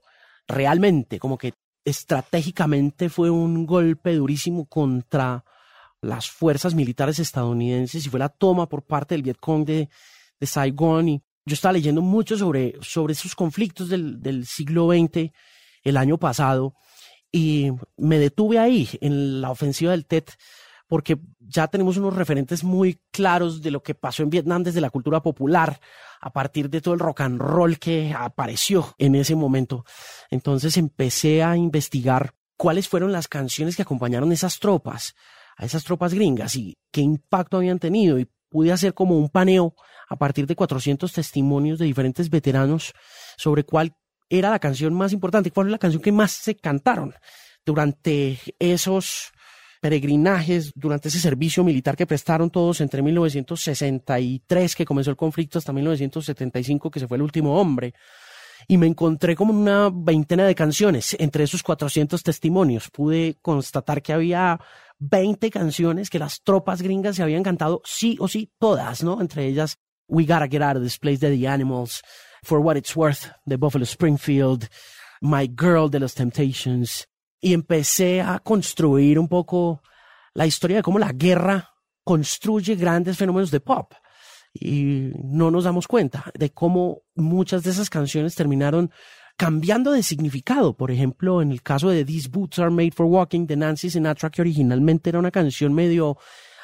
realmente, 0.48 1.20
como 1.20 1.38
que 1.38 1.54
estratégicamente 1.84 3.10
fue 3.10 3.30
un 3.30 3.66
golpe 3.66 4.14
durísimo 4.16 4.66
contra 4.66 5.44
las 6.02 6.30
fuerzas 6.30 6.74
militares 6.76 7.20
estadounidenses 7.20 8.06
y 8.06 8.10
fue 8.10 8.20
la 8.20 8.30
toma 8.30 8.68
por 8.68 8.84
parte 8.84 9.16
del 9.16 9.24
Vietcong 9.24 9.66
de, 9.66 9.90
de 10.40 10.48
Saigon. 10.48 11.10
Y 11.10 11.24
yo 11.46 11.54
estaba 11.54 11.74
leyendo 11.74 12.02
mucho 12.02 12.38
sobre, 12.38 12.76
sobre 12.82 13.14
esos 13.14 13.36
conflictos 13.36 13.90
del, 13.90 14.22
del 14.22 14.46
siglo 14.46 14.90
XX 14.90 15.32
el 15.84 15.98
año 15.98 16.18
pasado 16.18 16.76
y 17.32 17.72
me 17.98 18.20
detuve 18.20 18.60
ahí 18.60 18.90
en 19.02 19.42
la 19.42 19.52
ofensiva 19.52 19.92
del 19.92 20.06
TET 20.06 20.32
porque 20.88 21.18
ya 21.40 21.68
tenemos 21.68 21.98
unos 21.98 22.16
referentes 22.16 22.64
muy 22.64 23.02
claros 23.12 23.62
de 23.62 23.72
lo 23.72 23.84
que 23.84 23.96
pasó 23.96 24.24
en 24.24 24.30
Vietnam 24.30 24.64
desde 24.64 24.82
la 24.82 24.90
cultura 24.90 25.22
popular, 25.22 25.80
a 26.20 26.32
partir 26.32 26.70
de 26.70 26.82
todo 26.82 26.94
el 26.94 27.00
rock 27.00 27.22
and 27.22 27.40
roll 27.40 27.78
que 27.78 28.14
apareció 28.18 28.96
en 28.98 29.16
ese 29.16 29.36
momento. 29.36 29.86
Entonces 30.30 30.78
empecé 30.78 31.44
a 31.44 31.56
investigar 31.58 32.34
cuáles 32.56 32.88
fueron 32.88 33.12
las 33.12 33.28
canciones 33.28 33.76
que 33.76 33.84
acompañaron 33.84 34.32
esas 34.32 34.60
tropas, 34.60 35.16
a 35.58 35.66
esas 35.66 35.84
tropas 35.84 36.14
gringas 36.14 36.56
y 36.56 36.78
qué 36.92 37.02
impacto 37.02 37.58
habían 37.58 37.80
tenido 37.80 38.20
y 38.20 38.28
pude 38.50 38.72
hacer 38.72 38.94
como 38.94 39.18
un 39.18 39.30
paneo 39.30 39.76
a 40.10 40.16
partir 40.16 40.48
de 40.48 40.56
400 40.56 41.12
testimonios 41.12 41.80
de 41.80 41.86
diferentes 41.86 42.30
veteranos 42.30 42.94
sobre 43.38 43.64
cuál 43.64 43.96
era 44.30 44.50
la 44.50 44.60
canción 44.60 44.94
más 44.94 45.14
importante, 45.14 45.52
cuál 45.52 45.66
fue 45.66 45.72
la 45.72 45.78
canción 45.78 46.02
que 46.02 46.12
más 46.12 46.32
se 46.32 46.56
cantaron 46.56 47.14
durante 47.66 48.40
esos 48.60 49.32
peregrinajes, 49.82 50.72
durante 50.76 51.10
ese 51.10 51.20
servicio 51.20 51.64
militar 51.64 51.96
que 51.96 52.06
prestaron 52.08 52.50
todos 52.50 52.82
entre 52.82 53.02
1963, 53.02 54.76
que 54.76 54.86
comenzó 54.86 55.12
el 55.12 55.18
conflicto, 55.18 55.60
hasta 55.60 55.74
1975, 55.74 56.92
que 56.92 57.00
se 57.00 57.08
fue 57.08 57.18
el 57.18 57.24
último 57.24 57.60
hombre. 57.60 57.94
Y 58.68 58.78
me 58.78 58.88
encontré 58.88 59.36
como 59.36 59.54
una 59.54 59.90
veintena 59.94 60.46
de 60.46 60.56
canciones 60.56 61.16
entre 61.20 61.44
esos 61.44 61.64
400 61.64 62.22
testimonios. 62.24 62.90
Pude 62.90 63.38
constatar 63.42 64.02
que 64.02 64.14
había 64.14 64.60
20 65.00 65.50
canciones 65.52 66.10
que 66.10 66.20
las 66.20 66.42
tropas 66.42 66.82
gringas 66.82 67.16
se 67.16 67.24
habían 67.24 67.44
cantado 67.44 67.82
sí 67.86 68.18
o 68.20 68.28
sí, 68.28 68.52
todas, 68.58 69.04
¿no? 69.04 69.22
Entre 69.22 69.46
ellas 69.46 69.78
We 70.08 70.24
Gotta 70.24 70.48
Get 70.48 70.62
Out 70.62 70.78
of 70.78 70.84
This 70.84 70.98
Place 70.98 71.20
de 71.20 71.38
The 71.38 71.48
Animals, 71.48 72.02
For 72.44 72.60
What 72.60 72.78
It's 72.78 72.96
Worth 72.96 73.28
de 73.46 73.58
Buffalo 73.58 73.84
Springfield, 73.84 74.68
My 75.22 75.48
Girl 75.48 75.90
de 75.90 76.00
los 76.00 76.14
Temptations, 76.14 77.08
y 77.40 77.54
empecé 77.54 78.22
a 78.22 78.40
construir 78.40 79.20
un 79.20 79.28
poco 79.28 79.82
la 80.34 80.46
historia 80.46 80.78
de 80.78 80.84
cómo 80.84 81.00
la 81.00 81.12
guerra 81.12 81.74
construye 82.04 82.76
grandes 82.76 83.18
fenómenos 83.18 83.52
de 83.52 83.60
pop. 83.60 83.94
Y 84.54 85.12
no 85.24 85.52
nos 85.52 85.66
damos 85.66 85.88
cuenta 85.88 86.32
de 86.34 86.52
cómo 86.52 87.04
muchas 87.16 87.64
de 87.64 87.72
esas 87.72 87.90
canciones 87.90 88.34
terminaron 88.36 88.92
cambiando 89.36 89.92
de 89.92 90.04
significado. 90.04 90.76
Por 90.76 90.90
ejemplo, 90.90 91.42
en 91.42 91.52
el 91.52 91.62
caso 91.62 91.90
de 91.90 92.04
These 92.04 92.30
Boots 92.30 92.60
Are 92.60 92.72
Made 92.72 92.92
for 92.92 93.06
Walking 93.06 93.46
de 93.46 93.56
Nancy 93.56 93.90
Sinatra, 93.90 94.30
que 94.30 94.42
originalmente 94.42 95.10
era 95.10 95.20
una 95.20 95.32
canción 95.32 95.74
medio 95.74 96.18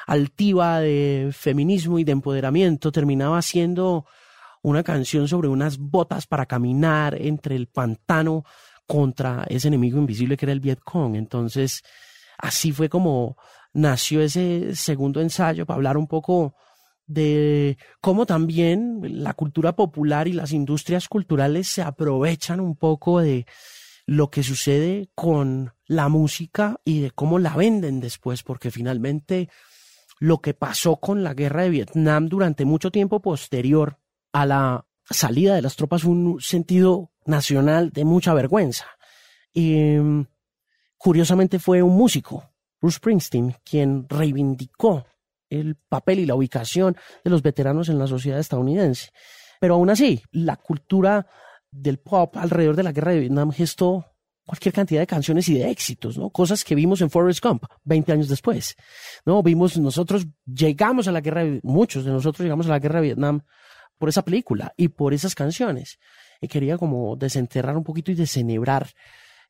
altiva 0.06 0.80
de 0.80 1.30
feminismo 1.32 1.98
y 1.98 2.04
de 2.04 2.12
empoderamiento, 2.12 2.92
terminaba 2.92 3.40
siendo 3.42 4.06
una 4.62 4.82
canción 4.82 5.28
sobre 5.28 5.48
unas 5.48 5.78
botas 5.78 6.26
para 6.26 6.46
caminar 6.46 7.20
entre 7.20 7.54
el 7.54 7.68
pantano 7.68 8.44
contra 8.86 9.44
ese 9.48 9.68
enemigo 9.68 9.98
invisible 9.98 10.36
que 10.36 10.46
era 10.46 10.52
el 10.52 10.60
Vietcong. 10.60 11.16
Entonces, 11.16 11.82
así 12.38 12.72
fue 12.72 12.88
como 12.88 13.36
nació 13.72 14.20
ese 14.20 14.74
segundo 14.76 15.20
ensayo 15.20 15.66
para 15.66 15.76
hablar 15.76 15.96
un 15.96 16.06
poco 16.06 16.54
de 17.06 17.76
cómo 18.00 18.24
también 18.24 19.00
la 19.22 19.34
cultura 19.34 19.76
popular 19.76 20.28
y 20.28 20.32
las 20.32 20.52
industrias 20.52 21.08
culturales 21.08 21.68
se 21.68 21.82
aprovechan 21.82 22.60
un 22.60 22.76
poco 22.76 23.20
de 23.20 23.46
lo 24.06 24.30
que 24.30 24.42
sucede 24.42 25.10
con 25.14 25.72
la 25.86 26.08
música 26.08 26.80
y 26.84 27.00
de 27.00 27.10
cómo 27.10 27.38
la 27.38 27.56
venden 27.56 28.00
después, 28.00 28.42
porque 28.42 28.70
finalmente 28.70 29.48
lo 30.18 30.40
que 30.40 30.54
pasó 30.54 30.96
con 30.96 31.22
la 31.22 31.34
guerra 31.34 31.62
de 31.62 31.70
Vietnam 31.70 32.28
durante 32.28 32.64
mucho 32.64 32.90
tiempo 32.90 33.20
posterior 33.20 33.98
a 34.32 34.46
la 34.46 34.86
salida 35.10 35.54
de 35.54 35.62
las 35.62 35.76
tropas 35.76 36.02
fue 36.02 36.12
un 36.12 36.40
sentido 36.40 37.10
nacional 37.26 37.90
de 37.90 38.04
mucha 38.04 38.34
vergüenza. 38.34 38.86
Y 39.52 39.74
mm, 39.76 40.26
curiosamente 40.96 41.58
fue 41.58 41.82
un 41.82 41.96
músico, 41.96 42.50
Bruce 42.80 42.96
Springsteen, 42.96 43.56
quien 43.64 44.06
reivindicó 44.08 45.04
el 45.48 45.76
papel 45.76 46.20
y 46.20 46.26
la 46.26 46.34
ubicación 46.34 46.96
de 47.22 47.30
los 47.30 47.42
veteranos 47.42 47.88
en 47.88 47.98
la 47.98 48.06
sociedad 48.06 48.40
estadounidense. 48.40 49.10
Pero 49.60 49.74
aún 49.74 49.90
así, 49.90 50.22
la 50.32 50.56
cultura 50.56 51.26
del 51.70 51.98
pop 51.98 52.36
alrededor 52.36 52.76
de 52.76 52.82
la 52.82 52.92
guerra 52.92 53.12
de 53.12 53.20
Vietnam 53.20 53.50
gestó 53.52 54.06
cualquier 54.46 54.74
cantidad 54.74 55.00
de 55.00 55.06
canciones 55.06 55.48
y 55.48 55.54
de 55.54 55.70
éxitos, 55.70 56.18
¿no? 56.18 56.30
Cosas 56.30 56.64
que 56.64 56.74
vimos 56.74 57.00
en 57.00 57.10
Forrest 57.10 57.42
Gump 57.42 57.64
20 57.84 58.12
años 58.12 58.28
después, 58.28 58.76
¿no? 59.24 59.42
Vimos, 59.42 59.78
nosotros 59.78 60.26
llegamos 60.44 61.08
a 61.08 61.12
la 61.12 61.20
guerra, 61.20 61.44
muchos 61.62 62.04
de 62.04 62.12
nosotros 62.12 62.44
llegamos 62.44 62.66
a 62.66 62.70
la 62.70 62.78
guerra 62.78 63.00
de 63.00 63.06
Vietnam 63.06 63.42
por 63.98 64.08
esa 64.08 64.22
película 64.22 64.72
y 64.76 64.88
por 64.88 65.14
esas 65.14 65.34
canciones 65.34 65.98
y 66.40 66.48
quería 66.48 66.78
como 66.78 67.16
desenterrar 67.16 67.76
un 67.76 67.84
poquito 67.84 68.12
y 68.12 68.14
desenebrar 68.14 68.90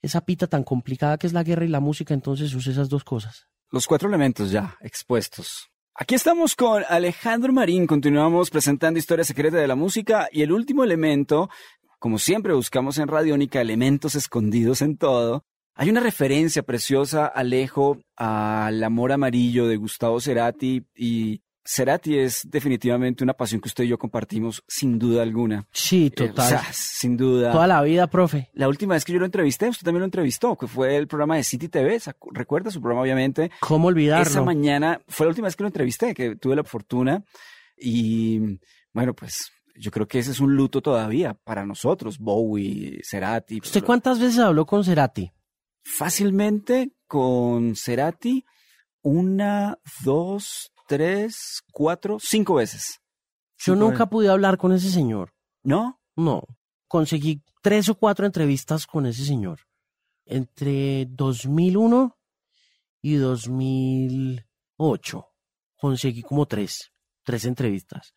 esa 0.02 0.24
pita 0.24 0.46
tan 0.46 0.64
complicada 0.64 1.18
que 1.18 1.26
es 1.26 1.33
la 1.33 1.42
guerra 1.42 1.64
y 1.64 1.68
la 1.68 1.80
música, 1.80 2.14
entonces 2.14 2.54
usé 2.54 2.72
esas 2.72 2.88
dos 2.88 3.04
cosas. 3.04 3.48
Los 3.70 3.87
cuatro 3.87 4.09
elementos 4.09 4.50
ya 4.50 4.76
expuestos. 4.80 5.70
Aquí 5.94 6.14
estamos 6.14 6.54
con 6.57 6.83
Alejandro 6.88 7.52
Marín, 7.52 7.87
continuamos 7.87 8.50
presentando 8.50 8.98
Historia 8.98 9.24
Secreta 9.24 9.57
de 9.57 9.68
la 9.68 9.76
Música 9.76 10.28
y 10.30 10.42
el 10.42 10.52
último 10.52 10.85
elemento, 10.85 11.48
como 11.98 12.18
siempre 12.18 12.52
buscamos 12.52 12.98
en 12.98 13.09
Radiónica, 13.09 13.61
elementos 13.61 14.14
escondidos 14.14 14.83
en 14.83 14.96
todo. 14.96 15.44
Hay 15.76 15.90
una 15.90 16.00
referencia 16.00 16.62
preciosa, 16.62 17.26
Alejo, 17.26 17.98
al 18.16 18.83
amor 18.83 19.12
amarillo 19.12 19.66
de 19.66 19.76
Gustavo 19.76 20.20
Cerati 20.20 20.85
y 20.94 21.42
Cerati 21.66 22.18
es 22.18 22.42
definitivamente 22.50 23.24
una 23.24 23.33
pasión 23.33 23.61
que 23.61 23.68
usted 23.68 23.85
y 23.85 23.88
yo 23.88 23.98
compartimos 23.98 24.62
sin 24.68 24.98
duda 24.98 25.22
alguna. 25.22 25.66
Sí, 25.72 26.07
eh, 26.07 26.11
total. 26.11 26.61
sin 26.72 27.16
duda. 27.16 27.53
Toda 27.53 27.66
la 27.66 27.81
vida, 27.83 28.07
profe. 28.07 28.50
La 28.53 28.68
última 28.68 28.94
vez 28.94 29.05
que 29.05 29.14
yo 29.14 29.18
lo 29.18 29.24
entrevisté, 29.24 29.68
usted 29.68 29.85
también 29.85 30.00
lo 30.00 30.07
entrevistó, 30.07 30.57
que 30.57 30.66
fue 30.66 30.96
el 30.96 31.09
programa 31.09 31.37
de 31.37 31.44
City 31.44 31.68
TV. 31.68 32.00
¿Recuerda 32.33 32.70
su 32.70 32.81
programa, 32.81 33.03
obviamente? 33.03 33.50
¿Cómo 33.61 33.88
olvidarlo? 33.88 34.29
Esa 34.29 34.42
mañana 34.42 35.00
fue 35.09 35.24
la 35.27 35.31
última 35.31 35.46
vez 35.46 35.57
que 35.57 35.62
lo 35.62 35.68
entrevisté, 35.68 36.14
que 36.14 36.37
tuve 36.37 36.55
la 36.55 36.64
fortuna. 36.64 37.24
Y 37.79 38.61
bueno, 38.92 39.14
pues 39.14 39.50
yo 39.77 39.90
creo 39.90 40.07
que 40.07 40.18
ese 40.18 40.33
es 40.33 40.40
un 40.40 40.55
luto 40.55 40.83
todavía 40.83 41.35
para 41.35 41.64
nosotros, 41.64 42.18
Bowie, 42.18 43.00
Cerati. 43.03 43.61
¿Usted 43.62 43.83
cuántas 43.83 44.20
veces 44.20 44.38
habló 44.38 44.66
con 44.66 44.85
Cerati? 44.85 45.33
Fácilmente 45.83 46.92
con 47.07 47.74
Cerati, 47.74 48.44
una, 49.03 49.79
dos, 50.03 50.72
tres, 50.86 51.62
cuatro, 51.72 52.18
cinco 52.20 52.54
veces. 52.54 53.00
Yo 53.58 53.76
nunca 53.76 54.06
pude 54.06 54.28
hablar 54.28 54.58
con 54.58 54.72
ese 54.72 54.90
señor. 54.90 55.32
¿No? 55.62 56.00
No. 56.16 56.42
Conseguí 56.86 57.42
tres 57.62 57.88
o 57.88 57.94
cuatro 57.94 58.26
entrevistas 58.26 58.86
con 58.86 59.06
ese 59.06 59.24
señor. 59.24 59.60
Entre 60.26 61.06
2001 61.06 62.16
y 63.02 63.14
2008. 63.16 65.26
Conseguí 65.76 66.22
como 66.22 66.46
tres, 66.46 66.92
tres 67.22 67.44
entrevistas. 67.44 68.14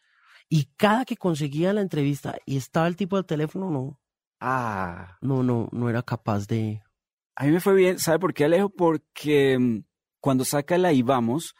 Y 0.49 0.71
cada 0.77 1.03
que 1.05 1.17
conseguía 1.17 1.73
la 1.73 1.81
entrevista 1.81 2.37
y 2.45 2.57
estaba 2.57 2.87
el 2.87 2.95
tipo 2.95 3.17
del 3.17 3.25
teléfono, 3.25 3.69
no. 3.69 3.99
Ah. 4.39 5.17
No, 5.21 5.43
no, 5.43 5.67
no 5.71 5.89
era 5.89 6.03
capaz 6.03 6.47
de. 6.47 6.81
A 7.35 7.45
mí 7.45 7.51
me 7.51 7.59
fue 7.59 7.73
bien, 7.73 7.99
¿sabe 7.99 8.19
por 8.19 8.33
qué, 8.33 8.45
Alejo? 8.45 8.69
Porque 8.69 9.59
mm, 9.59 9.83
cuando 10.19 10.45
saca 10.45 10.77
la 10.77 10.93
y 10.93 11.01
vamos, 11.01 11.53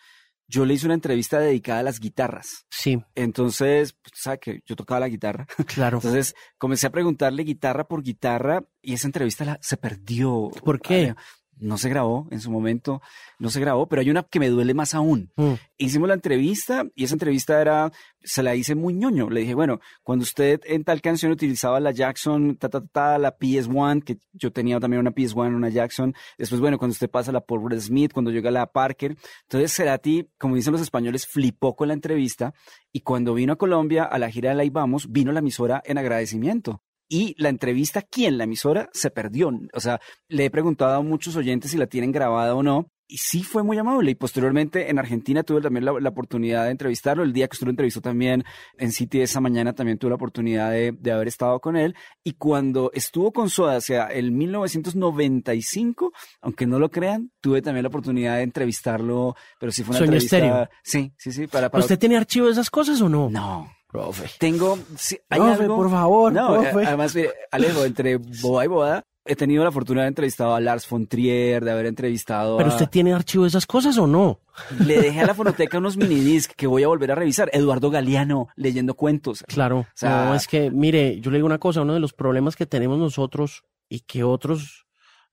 yo 0.47 0.65
le 0.65 0.73
hice 0.73 0.85
una 0.85 0.95
entrevista 0.95 1.39
dedicada 1.39 1.79
a 1.79 1.83
las 1.83 1.99
guitarras. 1.99 2.65
Sí. 2.69 3.03
Entonces, 3.15 3.93
pues, 3.93 4.13
¿sabe 4.15 4.39
que 4.39 4.59
yo 4.65 4.75
tocaba 4.75 5.01
la 5.01 5.09
guitarra? 5.09 5.45
Claro. 5.67 5.97
Entonces, 5.97 6.35
comencé 6.57 6.87
a 6.87 6.91
preguntarle 6.91 7.43
guitarra 7.43 7.87
por 7.87 8.01
guitarra 8.01 8.63
y 8.81 8.93
esa 8.93 9.07
entrevista 9.07 9.45
la, 9.45 9.59
se 9.61 9.77
perdió. 9.77 10.49
¿Por 10.63 10.79
qué? 10.79 11.13
No 11.59 11.77
se 11.77 11.89
grabó 11.89 12.27
en 12.31 12.39
su 12.39 12.51
momento, 12.51 13.01
no 13.39 13.49
se 13.49 13.59
grabó, 13.59 13.87
pero 13.87 14.01
hay 14.01 14.09
una 14.09 14.23
que 14.23 14.39
me 14.39 14.49
duele 14.49 14.73
más 14.73 14.93
aún. 14.93 15.31
Mm. 15.35 15.53
Hicimos 15.77 16.07
la 16.07 16.15
entrevista 16.15 16.85
y 16.95 17.03
esa 17.03 17.15
entrevista 17.15 17.61
era, 17.61 17.91
se 18.21 18.43
la 18.43 18.55
hice 18.55 18.75
muy 18.75 18.93
ñoño. 18.93 19.29
Le 19.29 19.41
dije, 19.41 19.53
bueno, 19.53 19.79
cuando 20.03 20.23
usted 20.23 20.61
en 20.65 20.83
tal 20.83 21.01
canción 21.01 21.31
utilizaba 21.31 21.79
la 21.79 21.91
Jackson, 21.91 22.57
ta, 22.57 22.69
ta, 22.69 22.81
ta, 22.85 23.17
la 23.17 23.37
PS1, 23.37 24.03
que 24.03 24.17
yo 24.33 24.51
tenía 24.51 24.79
también 24.79 25.01
una 25.01 25.11
PS1, 25.11 25.55
una 25.55 25.69
Jackson. 25.69 26.13
Después, 26.37 26.61
bueno, 26.61 26.77
cuando 26.77 26.93
usted 26.93 27.09
pasa 27.09 27.31
la 27.31 27.41
Paul 27.41 27.79
Smith, 27.79 28.13
cuando 28.13 28.31
llega 28.31 28.51
la 28.51 28.65
Parker. 28.67 29.15
Entonces, 29.43 29.73
Cerati, 29.73 30.29
como 30.37 30.55
dicen 30.55 30.73
los 30.73 30.81
españoles, 30.81 31.27
flipó 31.27 31.75
con 31.75 31.89
la 31.89 31.93
entrevista 31.93 32.53
y 32.91 33.01
cuando 33.01 33.33
vino 33.33 33.53
a 33.53 33.57
Colombia 33.57 34.03
a 34.03 34.17
la 34.19 34.29
gira 34.29 34.49
de 34.49 34.55
la 34.55 34.63
Ibamos, 34.63 35.11
vino 35.11 35.31
la 35.31 35.39
emisora 35.39 35.81
en 35.85 35.97
agradecimiento 35.97 36.81
y 37.09 37.35
la 37.37 37.49
entrevista 37.49 37.99
aquí 37.99 38.25
en 38.25 38.37
la 38.37 38.45
emisora 38.45 38.89
se 38.93 39.11
perdió. 39.11 39.51
O 39.73 39.79
sea, 39.79 39.99
le 40.27 40.45
he 40.45 40.49
preguntado 40.49 40.95
a 40.95 41.01
muchos 41.01 41.35
oyentes 41.35 41.71
si 41.71 41.77
la 41.77 41.87
tienen 41.87 42.11
grabada 42.11 42.55
o 42.55 42.63
no 42.63 42.91
y 43.07 43.17
sí 43.17 43.43
fue 43.43 43.63
muy 43.63 43.77
amable. 43.77 44.11
Y 44.11 44.15
posteriormente 44.15 44.89
en 44.89 44.99
Argentina 44.99 45.43
tuve 45.43 45.61
también 45.61 45.85
la, 45.85 46.09
oportunidad 46.09 46.65
de 46.65 46.71
entrevistarlo. 46.71 47.23
El 47.23 47.33
día 47.33 47.47
que 47.47 47.55
usted 47.55 47.65
lo 47.65 47.71
entrevistó 47.71 48.01
también 48.01 48.43
en 48.77 48.91
City 48.91 49.21
esa 49.21 49.39
mañana 49.39 49.73
también 49.73 49.97
tuve 49.97 50.09
la 50.09 50.15
oportunidad 50.15 50.71
de, 50.71 50.91
de 50.91 51.11
haber 51.11 51.27
estado 51.27 51.59
con 51.59 51.77
él. 51.77 51.95
Y 52.23 52.33
cuando 52.33 52.91
estuvo 52.93 53.31
con 53.31 53.49
Soda, 53.49 53.77
o 53.77 53.81
sea, 53.81 54.07
el 54.07 54.31
1995, 54.31 56.11
aunque 56.41 56.65
no 56.65 56.79
lo 56.79 56.91
crean, 56.91 57.31
tuve 57.39 57.61
también 57.61 57.83
la 57.83 57.89
oportunidad 57.89 58.37
de 58.37 58.43
entrevistarlo, 58.43 59.35
pero 59.59 59.71
sí 59.71 59.83
fue 59.83 59.95
una 59.95 60.05
entrevista. 60.05 60.37
Estéreo. 60.37 60.69
Sí, 60.83 61.13
sí, 61.17 61.31
sí. 61.31 61.47
Para, 61.47 61.69
para... 61.69 61.83
¿Usted 61.83 61.97
tiene 61.97 62.17
archivo 62.17 62.47
de 62.47 62.53
esas 62.53 62.69
cosas 62.69 63.01
o 63.01 63.09
no? 63.09 63.29
No. 63.29 63.76
Profe. 64.03 64.29
Tengo. 64.39 64.77
Sí, 64.97 65.17
¿hay 65.29 65.39
profe, 65.39 65.63
algo? 65.63 65.75
por 65.75 65.89
favor. 65.89 66.31
No, 66.33 66.53
profe. 66.61 66.85
además, 66.85 67.15
mire, 67.15 67.31
Alejo, 67.51 67.83
entre 67.85 68.17
boda 68.17 68.63
y 68.65 68.67
boda, 68.67 69.03
he 69.25 69.35
tenido 69.35 69.63
la 69.63 69.71
fortuna 69.71 70.01
de 70.01 70.03
haber 70.05 70.11
entrevistado 70.11 70.55
a 70.55 70.59
Lars 70.61 70.87
von 70.89 71.07
Trier, 71.07 71.63
de 71.65 71.71
haber 71.71 71.85
entrevistado 71.87 72.57
¿Pero 72.57 72.69
a... 72.69 72.73
usted 72.73 72.87
tiene 72.87 73.13
archivo 73.13 73.43
de 73.43 73.49
esas 73.49 73.65
cosas 73.65 73.97
o 73.97 74.07
no? 74.07 74.39
Le 74.85 75.01
dejé 75.01 75.21
a 75.21 75.25
la 75.25 75.33
fonoteca 75.33 75.77
unos 75.79 75.97
minidisc 75.97 76.51
que 76.55 76.67
voy 76.67 76.83
a 76.83 76.87
volver 76.87 77.11
a 77.11 77.15
revisar. 77.15 77.49
Eduardo 77.51 77.89
Galeano 77.89 78.47
leyendo 78.55 78.93
cuentos. 78.93 79.43
Claro. 79.47 79.85
sea- 79.95 80.25
no, 80.25 80.35
es 80.35 80.47
que, 80.47 80.71
mire, 80.71 81.19
yo 81.19 81.31
le 81.31 81.37
digo 81.37 81.47
una 81.47 81.57
cosa, 81.59 81.81
uno 81.81 81.93
de 81.93 81.99
los 81.99 82.13
problemas 82.13 82.55
que 82.55 82.65
tenemos 82.65 82.97
nosotros 82.99 83.63
y 83.89 84.01
que 84.01 84.23
otros 84.23 84.85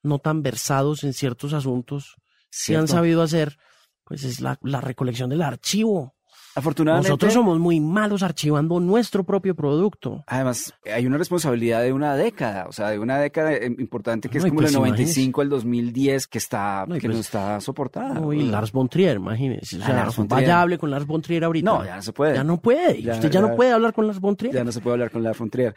no 0.03 0.19
tan 0.19 0.43
versados 0.43 1.05
en 1.05 1.13
ciertos 1.13 1.53
asuntos 1.53 2.17
sí 2.51 2.75
han 2.75 2.89
sabido 2.89 3.23
hacer, 3.23 3.59
pues 4.05 4.25
es 4.25 4.41
la, 4.41 4.59
la 4.63 4.81
recolección 4.81 5.31
del 5.31 5.43
archivo. 5.43 6.14
Afortunadamente, 6.57 7.09
Nosotros 7.09 7.33
somos 7.33 7.59
muy 7.59 7.81
malos 7.81 8.23
archivando 8.23 8.79
nuestro 8.79 9.25
propio 9.25 9.55
producto. 9.57 10.23
además, 10.27 10.73
hay 10.93 11.05
una 11.07 11.19
responsabilidad 11.19 11.83
de 11.83 11.93
una 11.93 12.15
década, 12.17 12.67
o 12.69 12.73
sea, 12.73 12.91
de 12.91 12.99
una 12.99 13.19
década 13.19 13.53
eh, 13.55 13.67
importante 13.79 14.29
que 14.29 14.39
No, 14.39 14.45
es 14.47 14.51
como 14.51 14.61
pues 14.63 14.71
el 14.73 14.79
95 14.79 15.41
al 15.41 15.49
2010 15.49 16.27
que 16.29 16.39
está, 16.39 16.85
No, 16.87 16.95
que 16.95 17.01
pues- 17.03 17.15
no 17.15 17.21
está 17.21 17.61
soportada. 17.61 18.15
No, 18.15 18.33
y 18.33 18.45
Lars 18.45 18.71
von 18.73 18.89
Trier, 18.89 19.17
imagínese. 19.17 19.79
O 19.79 19.85
sea, 19.85 19.95
Lars 19.95 20.17
von 20.17 20.29
Trier. 20.29 20.43
vaya 20.43 20.63
hable 20.63 20.79
con 20.79 20.91
Lars 20.91 21.07
von 21.07 21.23
Trier 21.23 21.45
ahorita. 21.45 21.65
No, 21.71 21.85
ya 21.85 21.97
no 21.97 22.03
se 22.03 22.13
puede. 22.13 22.35
Ya 22.37 22.45
no 22.45 22.61
puede. 22.61 23.03
Ya- 23.03 23.15
Usted 23.15 23.31
ya, 23.31 23.41
no 23.41 23.57
puede 23.57 23.73
hablar 23.73 23.93
con 23.93 24.07
Lars 24.07 24.21
von 24.21 24.37
Trier. 24.37 24.55
Ya 24.55 24.63
no 24.65 24.71
se 24.73 24.81
puede 24.81 24.95
hablar 24.95 25.11
con 25.11 25.23
la 25.23 25.35
Frontier. 25.35 25.75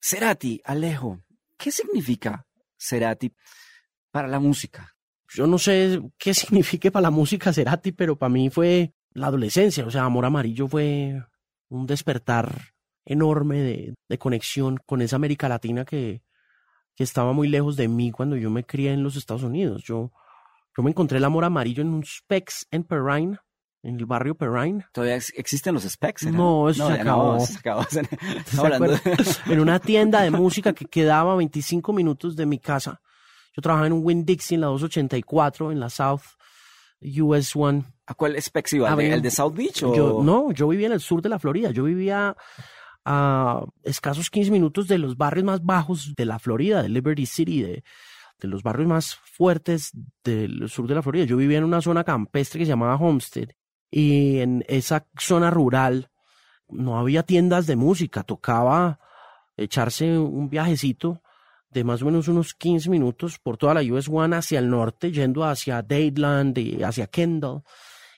Cerati, 0.00 0.60
Alejo, 0.64 1.20
¿qué 1.56 1.70
significa 1.72 2.46
Cerati 2.78 3.32
para 4.10 4.28
la 4.28 4.38
música? 4.40 4.94
yo 5.34 5.46
no 5.46 5.58
sé 5.58 6.00
qué 6.16 6.32
signifique 6.82 6.90
para 6.90 7.02
la 7.02 7.10
música 7.10 7.52
Cerati, 7.52 7.92
pero 7.92 8.16
para 8.16 8.30
mí 8.30 8.48
fue 8.50 8.94
la 9.18 9.26
adolescencia. 9.28 9.84
O 9.86 9.90
sea, 9.90 10.04
Amor 10.04 10.24
Amarillo 10.24 10.68
fue 10.68 11.22
un 11.68 11.86
despertar 11.86 12.72
enorme 13.04 13.58
de, 13.58 13.94
de 14.08 14.18
conexión 14.18 14.78
con 14.86 15.02
esa 15.02 15.16
América 15.16 15.48
Latina 15.48 15.84
que, 15.84 16.22
que 16.94 17.04
estaba 17.04 17.32
muy 17.32 17.48
lejos 17.48 17.76
de 17.76 17.88
mí 17.88 18.10
cuando 18.10 18.36
yo 18.36 18.50
me 18.50 18.64
crié 18.64 18.92
en 18.92 19.02
los 19.02 19.16
Estados 19.16 19.42
Unidos. 19.42 19.82
Yo, 19.84 20.12
yo 20.76 20.82
me 20.82 20.90
encontré 20.90 21.18
el 21.18 21.24
Amor 21.24 21.44
Amarillo 21.44 21.82
en 21.82 21.88
un 21.88 22.04
Specs 22.04 22.66
en 22.70 22.84
Perrine, 22.84 23.38
en 23.82 23.96
el 23.96 24.06
barrio 24.06 24.34
Perrine. 24.34 24.84
¿Todavía 24.92 25.16
ex- 25.16 25.32
existen 25.36 25.72
los 25.74 25.84
specs? 25.84 26.24
¿era? 26.24 26.36
No, 26.36 26.68
eso 26.68 26.86
se 26.88 26.94
acabó. 27.00 27.34
No, 27.34 27.40
se 27.40 27.58
acabó. 27.58 27.84
¿Se 27.84 28.02
de- 28.02 28.08
acuerdan? 28.74 29.00
en 29.46 29.60
una 29.60 29.78
tienda 29.78 30.20
de 30.22 30.30
música 30.32 30.72
que 30.72 30.84
quedaba 30.86 31.32
a 31.32 31.36
25 31.36 31.92
minutos 31.92 32.36
de 32.36 32.44
mi 32.46 32.58
casa. 32.58 33.00
Yo 33.56 33.62
trabajaba 33.62 33.86
en 33.86 33.92
un 33.94 34.04
Winn 34.04 34.24
Dixie 34.24 34.54
en 34.56 34.60
la 34.62 34.66
284 34.68 35.72
en 35.72 35.80
la 35.80 35.88
South 35.90 36.22
US 37.00 37.54
One. 37.56 37.84
¿A 38.10 38.14
cuál 38.14 38.40
specs 38.40 38.72
iba? 38.72 38.88
¿El 38.88 38.96
de- 38.96 39.02
Había- 39.04 39.14
¿El 39.16 39.22
de 39.22 39.30
South 39.30 39.54
Beach? 39.54 39.82
O... 39.82 39.94
Yo, 39.94 40.20
no, 40.22 40.50
yo 40.52 40.66
vivía 40.68 40.86
en 40.86 40.94
el 40.94 41.00
sur 41.00 41.20
de 41.20 41.28
la 41.28 41.38
Florida. 41.38 41.70
Yo 41.70 41.84
vivía 41.84 42.34
a 43.04 43.64
escasos 43.82 44.30
15 44.30 44.50
minutos 44.50 44.88
de 44.88 44.98
los 44.98 45.16
barrios 45.16 45.44
más 45.44 45.64
bajos 45.64 46.14
de 46.16 46.24
la 46.24 46.38
Florida, 46.38 46.82
de 46.82 46.88
Liberty 46.88 47.26
City, 47.26 47.62
de, 47.62 47.84
de 48.40 48.48
los 48.48 48.62
barrios 48.62 48.88
más 48.88 49.14
fuertes 49.14 49.92
del 50.24 50.68
sur 50.68 50.86
de 50.88 50.94
la 50.94 51.02
Florida. 51.02 51.24
Yo 51.24 51.36
vivía 51.36 51.58
en 51.58 51.64
una 51.64 51.80
zona 51.82 52.04
campestre 52.04 52.58
que 52.58 52.64
se 52.64 52.70
llamaba 52.70 52.96
Homestead. 52.96 53.48
Y 53.90 54.38
en 54.40 54.64
esa 54.68 55.06
zona 55.18 55.50
rural 55.50 56.10
no 56.68 56.98
había 56.98 57.22
tiendas 57.22 57.66
de 57.66 57.76
música. 57.76 58.22
Tocaba 58.22 59.00
echarse 59.56 60.18
un 60.18 60.48
viajecito 60.50 61.22
de 61.70 61.84
más 61.84 62.00
o 62.02 62.06
menos 62.06 62.28
unos 62.28 62.54
15 62.54 62.88
minutos 62.90 63.38
por 63.38 63.56
toda 63.58 63.74
la 63.74 63.82
US 63.92 64.08
One 64.10 64.36
hacia 64.36 64.58
el 64.58 64.68
norte, 64.70 65.10
yendo 65.12 65.44
hacia 65.44 65.82
Dadeland 65.82 66.56
y 66.58 66.82
hacia 66.82 67.06
Kendall. 67.06 67.62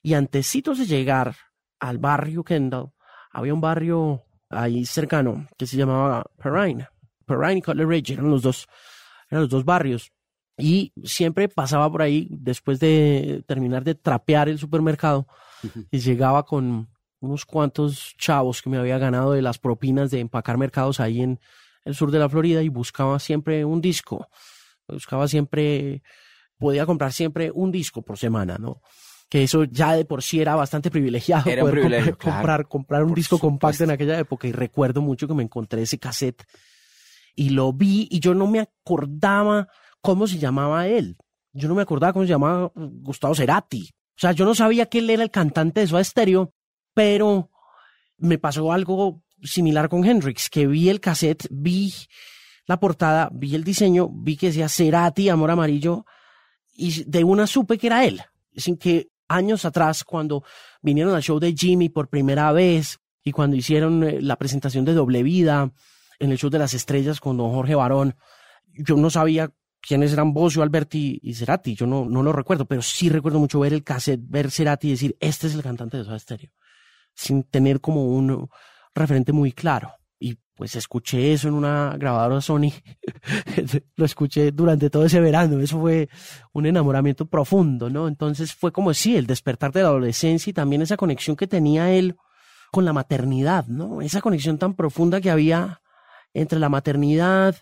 Y 0.02 0.14
antecitos 0.14 0.78
de 0.78 0.86
llegar 0.86 1.36
al 1.78 1.98
barrio 1.98 2.44
Kendall, 2.44 2.92
había 3.30 3.54
un 3.54 3.60
barrio 3.60 4.22
ahí 4.48 4.84
cercano 4.84 5.46
que 5.56 5.66
se 5.66 5.76
llamaba 5.76 6.24
Perrine. 6.42 6.88
Perrine 7.26 7.58
y 7.58 7.62
Cutler 7.62 7.86
Ridge 7.86 8.10
eran 8.10 8.30
los 8.30 8.42
dos, 8.42 8.68
eran 9.28 9.42
los 9.42 9.50
dos 9.50 9.64
barrios. 9.64 10.12
Y 10.58 10.92
siempre 11.04 11.48
pasaba 11.48 11.90
por 11.90 12.02
ahí 12.02 12.28
después 12.30 12.80
de 12.80 13.42
terminar 13.46 13.84
de 13.84 13.94
trapear 13.94 14.48
el 14.48 14.58
supermercado 14.58 15.26
y 15.90 15.98
llegaba 15.98 16.44
con 16.44 16.88
unos 17.20 17.46
cuantos 17.46 18.14
chavos 18.18 18.60
que 18.60 18.68
me 18.68 18.78
había 18.78 18.98
ganado 18.98 19.32
de 19.32 19.42
las 19.42 19.58
propinas 19.58 20.10
de 20.10 20.20
empacar 20.20 20.58
mercados 20.58 21.00
ahí 21.00 21.22
en 21.22 21.40
el 21.84 21.94
sur 21.94 22.10
de 22.10 22.18
la 22.18 22.28
Florida 22.28 22.62
y 22.62 22.68
buscaba 22.68 23.18
siempre 23.18 23.64
un 23.64 23.80
disco. 23.80 24.28
Buscaba 24.86 25.28
siempre, 25.28 26.02
podía 26.58 26.84
comprar 26.84 27.12
siempre 27.12 27.50
un 27.54 27.70
disco 27.70 28.02
por 28.02 28.18
semana, 28.18 28.58
¿no? 28.58 28.82
Que 29.30 29.44
eso 29.44 29.64
ya 29.64 29.94
de 29.94 30.04
por 30.04 30.22
sí 30.22 30.40
era 30.40 30.54
bastante 30.56 30.90
privilegiado. 30.90 31.48
Era 31.48 31.62
poder 31.62 31.76
privilegio, 31.76 32.18
comprar, 32.18 32.18
claro. 32.18 32.36
comprar, 32.36 32.68
comprar 32.68 33.04
un 33.04 33.14
disco 33.14 33.38
compacto 33.38 33.84
en 33.84 33.92
aquella 33.92 34.18
época 34.18 34.46
y 34.46 34.52
recuerdo 34.52 35.00
mucho 35.00 35.26
que 35.26 35.34
me 35.34 35.42
encontré 35.42 35.82
ese 35.82 35.98
cassette 35.98 36.44
y 37.34 37.50
lo 37.50 37.72
vi 37.72 38.08
y 38.10 38.20
yo 38.20 38.34
no 38.34 38.46
me 38.46 38.60
acordaba 38.60 39.68
cómo 40.00 40.26
se 40.26 40.38
llamaba 40.38 40.86
él. 40.88 41.16
Yo 41.52 41.68
no 41.68 41.74
me 41.74 41.82
acordaba 41.82 42.12
cómo 42.12 42.24
se 42.24 42.30
llamaba 42.30 42.70
Gustavo 42.74 43.34
Cerati. 43.34 43.88
O 43.92 44.20
sea, 44.20 44.32
yo 44.32 44.44
no 44.44 44.54
sabía 44.54 44.86
que 44.86 44.98
él 44.98 45.10
era 45.10 45.22
el 45.22 45.30
cantante 45.30 45.80
de 45.80 45.86
Soda 45.86 46.04
Stereo, 46.04 46.52
pero 46.92 47.50
me 48.18 48.38
pasó 48.38 48.72
algo 48.72 49.22
similar 49.42 49.88
con 49.88 50.04
Hendrix, 50.04 50.50
que 50.50 50.66
vi 50.66 50.90
el 50.90 51.00
cassette, 51.00 51.46
vi 51.50 51.94
la 52.66 52.78
portada, 52.78 53.30
vi 53.32 53.54
el 53.54 53.64
diseño, 53.64 54.10
vi 54.12 54.36
que 54.36 54.48
decía 54.48 54.68
Cerati, 54.68 55.28
Amor 55.28 55.50
Amarillo, 55.50 56.04
y 56.74 57.04
de 57.04 57.24
una 57.24 57.46
supe 57.46 57.78
que 57.78 57.86
era 57.86 58.04
él, 58.04 58.20
sin 58.54 58.76
que 58.76 59.08
años 59.30 59.64
atrás, 59.64 60.04
cuando 60.04 60.44
vinieron 60.82 61.14
al 61.14 61.22
show 61.22 61.38
de 61.38 61.54
Jimmy 61.56 61.88
por 61.88 62.08
primera 62.08 62.52
vez 62.52 62.98
y 63.22 63.32
cuando 63.32 63.56
hicieron 63.56 64.02
eh, 64.02 64.20
la 64.20 64.36
presentación 64.36 64.84
de 64.84 64.92
Doble 64.92 65.22
Vida 65.22 65.72
en 66.18 66.32
el 66.32 66.38
show 66.38 66.50
de 66.50 66.58
las 66.58 66.74
estrellas 66.74 67.20
con 67.20 67.36
don 67.36 67.52
Jorge 67.52 67.74
Barón, 67.74 68.16
yo 68.74 68.96
no 68.96 69.08
sabía 69.08 69.50
quiénes 69.80 70.12
eran 70.12 70.34
Bocio, 70.34 70.62
Alberti 70.62 71.18
y 71.22 71.34
Cerati, 71.34 71.74
yo 71.74 71.86
no, 71.86 72.04
no 72.04 72.22
lo 72.22 72.32
recuerdo, 72.32 72.66
pero 72.66 72.82
sí 72.82 73.08
recuerdo 73.08 73.38
mucho 73.38 73.60
ver 73.60 73.72
el 73.72 73.84
cassette, 73.84 74.20
ver 74.22 74.50
Cerati 74.50 74.88
y 74.88 74.90
decir, 74.90 75.16
este 75.20 75.46
es 75.46 75.54
el 75.54 75.62
cantante 75.62 75.96
de 75.96 76.04
Soda 76.04 76.18
Stereo, 76.18 76.50
sin 77.14 77.44
tener 77.44 77.80
como 77.80 78.04
un 78.06 78.48
referente 78.94 79.32
muy 79.32 79.52
claro. 79.52 79.99
Pues 80.60 80.76
escuché 80.76 81.32
eso 81.32 81.48
en 81.48 81.54
una 81.54 81.96
grabadora 81.96 82.42
Sony, 82.42 82.70
lo 83.96 84.04
escuché 84.04 84.52
durante 84.52 84.90
todo 84.90 85.06
ese 85.06 85.18
verano, 85.18 85.58
eso 85.58 85.80
fue 85.80 86.10
un 86.52 86.66
enamoramiento 86.66 87.24
profundo, 87.24 87.88
¿no? 87.88 88.06
Entonces 88.06 88.52
fue 88.52 88.70
como 88.70 88.92
sí, 88.92 89.16
el 89.16 89.26
despertar 89.26 89.72
de 89.72 89.80
la 89.80 89.88
adolescencia 89.88 90.50
y 90.50 90.52
también 90.52 90.82
esa 90.82 90.98
conexión 90.98 91.34
que 91.34 91.46
tenía 91.46 91.90
él 91.92 92.18
con 92.70 92.84
la 92.84 92.92
maternidad, 92.92 93.68
¿no? 93.68 94.02
Esa 94.02 94.20
conexión 94.20 94.58
tan 94.58 94.74
profunda 94.74 95.22
que 95.22 95.30
había 95.30 95.80
entre 96.34 96.58
la 96.58 96.68
maternidad, 96.68 97.56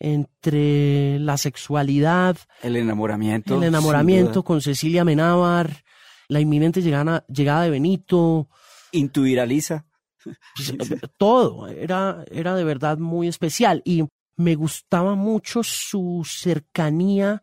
entre 0.00 1.20
la 1.20 1.36
sexualidad, 1.36 2.36
El 2.64 2.74
enamoramiento. 2.74 3.58
el 3.58 3.62
enamoramiento 3.62 4.42
con 4.42 4.60
Cecilia 4.60 5.04
Menábar, 5.04 5.84
la 6.26 6.40
inminente 6.40 6.82
llegada, 6.82 7.24
llegada 7.28 7.62
de 7.62 7.70
Benito, 7.70 8.48
Intuir 8.90 9.38
a 9.38 9.46
Lisa. 9.46 9.86
Pues, 10.24 10.72
todo, 11.18 11.68
era, 11.68 12.24
era 12.30 12.54
de 12.54 12.64
verdad 12.64 12.98
muy 12.98 13.28
especial 13.28 13.82
y 13.84 14.04
me 14.36 14.54
gustaba 14.54 15.14
mucho 15.14 15.62
su 15.62 16.22
cercanía 16.26 17.42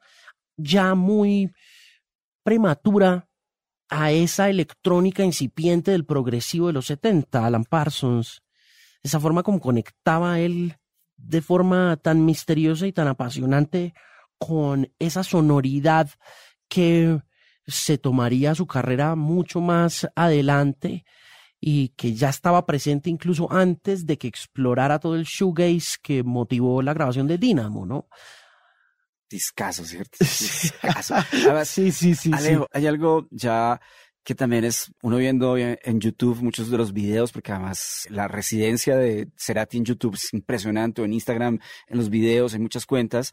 ya 0.58 0.96
muy 0.96 1.52
prematura 2.44 3.30
a 3.90 4.12
esa 4.12 4.50
electrónica 4.50 5.24
incipiente 5.24 5.92
del 5.92 6.06
progresivo 6.06 6.68
de 6.68 6.74
los 6.74 6.88
70, 6.88 7.46
Alan 7.46 7.64
Parsons, 7.64 8.42
esa 9.04 9.20
forma 9.20 9.44
como 9.44 9.60
conectaba 9.60 10.40
él 10.40 10.76
de 11.16 11.42
forma 11.42 11.98
tan 11.98 12.26
misteriosa 12.26 12.88
y 12.88 12.94
tan 12.94 13.08
apasionante 13.08 13.94
con 14.38 14.92
esa 15.00 15.24
sonoridad 15.24 16.10
que 16.68 17.22
se 17.66 17.98
tomaría 17.98 18.56
su 18.56 18.68
carrera 18.68 19.16
mucho 19.16 19.62
más 19.62 20.08
adelante 20.16 21.06
y 21.60 21.90
que 21.90 22.14
ya 22.14 22.30
estaba 22.30 22.66
presente 22.66 23.10
incluso 23.10 23.52
antes 23.52 24.06
de 24.06 24.18
que 24.18 24.28
explorara 24.28 25.00
todo 25.00 25.16
el 25.16 25.24
shoegaze 25.24 25.98
que 26.02 26.24
motivó 26.24 26.82
la 26.82 26.94
grabación 26.94 27.28
de 27.28 27.38
Dynamo, 27.38 27.86
¿no? 27.86 28.08
Discaso, 29.30 29.84
¿cierto? 29.84 30.18
Discaso. 30.20 31.16
Sí, 31.66 31.92
sí, 31.92 32.16
sí. 32.16 32.32
Alejo, 32.34 32.68
hay 32.72 32.88
algo 32.88 33.28
ya 33.32 33.80
que 34.24 34.36
también 34.36 34.66
es 34.66 34.92
uno 35.02 35.16
viendo 35.16 35.58
en 35.58 36.02
YouTube 36.02 36.42
muchos 36.42 36.70
de 36.70 36.78
los 36.78 36.92
videos, 36.92 37.32
porque 37.32 37.54
además 37.54 38.06
la 38.10 38.28
residencia 38.28 38.98
de 38.98 39.30
Cerati 39.38 39.78
en 39.78 39.86
YouTube 39.86 40.16
es 40.16 40.34
impresionante, 40.34 41.02
o 41.02 41.06
en 41.06 41.14
Instagram, 41.14 41.60
en 41.88 41.98
los 41.98 42.10
videos, 42.10 42.54
en 42.54 42.62
muchas 42.62 42.86
cuentas. 42.86 43.32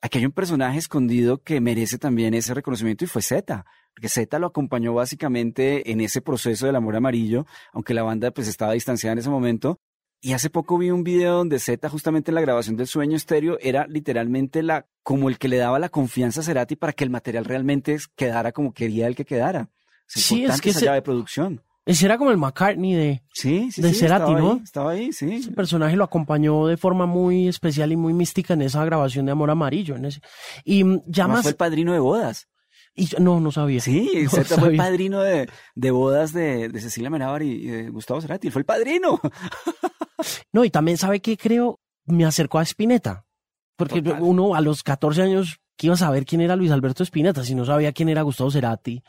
Aquí 0.00 0.18
hay 0.18 0.26
un 0.26 0.32
personaje 0.32 0.78
escondido 0.78 1.42
que 1.42 1.60
merece 1.60 1.98
también 1.98 2.34
ese 2.34 2.54
reconocimiento 2.54 3.04
y 3.04 3.08
fue 3.08 3.22
Z, 3.22 3.64
porque 3.94 4.08
Z 4.08 4.38
lo 4.38 4.46
acompañó 4.46 4.94
básicamente 4.94 5.90
en 5.90 6.00
ese 6.00 6.20
proceso 6.20 6.66
del 6.66 6.76
amor 6.76 6.96
amarillo, 6.96 7.46
aunque 7.72 7.94
la 7.94 8.02
banda 8.02 8.30
pues 8.30 8.48
estaba 8.48 8.72
distanciada 8.72 9.12
en 9.14 9.18
ese 9.18 9.30
momento, 9.30 9.80
y 10.20 10.32
hace 10.32 10.50
poco 10.50 10.78
vi 10.78 10.90
un 10.90 11.04
video 11.04 11.36
donde 11.36 11.60
Z, 11.60 11.88
justamente 11.88 12.30
en 12.30 12.34
la 12.34 12.40
grabación 12.40 12.76
del 12.76 12.88
sueño 12.88 13.16
estéreo, 13.16 13.56
era 13.60 13.86
literalmente 13.86 14.62
la, 14.64 14.86
como 15.04 15.28
el 15.28 15.38
que 15.38 15.48
le 15.48 15.58
daba 15.58 15.78
la 15.78 15.90
confianza 15.90 16.40
a 16.40 16.44
Cerati 16.44 16.74
para 16.74 16.92
que 16.92 17.04
el 17.04 17.10
material 17.10 17.44
realmente 17.44 17.96
quedara 18.16 18.50
como 18.50 18.72
quería 18.72 19.06
el 19.06 19.14
que 19.14 19.24
quedara. 19.24 19.70
Es 20.12 20.22
sí, 20.24 20.44
es 20.44 20.60
que 20.60 20.70
esa 20.70 20.80
llave 20.80 20.96
de 20.96 21.02
producción. 21.02 21.62
Ese 21.88 22.04
era 22.04 22.18
como 22.18 22.30
el 22.30 22.36
McCartney 22.36 22.92
de, 22.92 23.22
sí, 23.32 23.72
sí, 23.72 23.80
de 23.80 23.94
Cerati, 23.94 24.34
¿no? 24.34 24.60
estaba 24.62 24.90
ahí, 24.90 25.10
sí. 25.10 25.36
Ese 25.36 25.52
personaje 25.52 25.96
lo 25.96 26.04
acompañó 26.04 26.66
de 26.66 26.76
forma 26.76 27.06
muy 27.06 27.48
especial 27.48 27.90
y 27.90 27.96
muy 27.96 28.12
mística 28.12 28.52
en 28.52 28.60
esa 28.60 28.84
grabación 28.84 29.24
de 29.24 29.32
Amor 29.32 29.50
Amarillo. 29.50 29.96
En 29.96 30.04
ese. 30.04 30.20
Y 30.66 30.84
ya 31.06 31.26
más... 31.26 31.40
fue 31.40 31.52
el 31.52 31.56
padrino 31.56 31.94
de 31.94 31.98
bodas. 31.98 32.46
Y 32.94 33.08
no, 33.18 33.40
no 33.40 33.50
sabía. 33.52 33.80
Sí, 33.80 34.26
fue 34.28 34.68
el 34.68 34.76
padrino 34.76 35.22
de, 35.22 35.48
de 35.74 35.90
bodas 35.90 36.34
de, 36.34 36.68
de 36.68 36.78
Cecilia 36.78 37.08
Menábar 37.08 37.42
y, 37.42 37.66
de 37.66 37.88
Gustavo 37.88 38.20
Cerati. 38.20 38.50
Fue 38.50 38.60
el 38.60 38.66
padrino. 38.66 39.18
no, 40.52 40.66
y 40.66 40.70
también 40.70 40.98
sabe 40.98 41.20
que 41.20 41.38
creo, 41.38 41.80
me 42.04 42.26
acercó 42.26 42.58
a 42.58 42.64
Spinetta. 42.64 43.24
Porque 43.76 44.00
uno 44.20 44.54
a 44.54 44.60
los 44.60 44.82
14 44.82 45.22
años, 45.22 45.58
¿qué 45.78 45.86
iba 45.86 45.94
a 45.94 45.98
saber 45.98 46.26
quién 46.26 46.42
era 46.42 46.54
Luis 46.54 46.70
Alberto 46.70 47.02
Spinetta 47.02 47.44
si 47.44 47.54
no 47.54 47.64
sabía 47.64 47.92
quién 47.92 48.10
era 48.10 48.20
Gustavo 48.20 48.50
Cerati? 48.50 49.02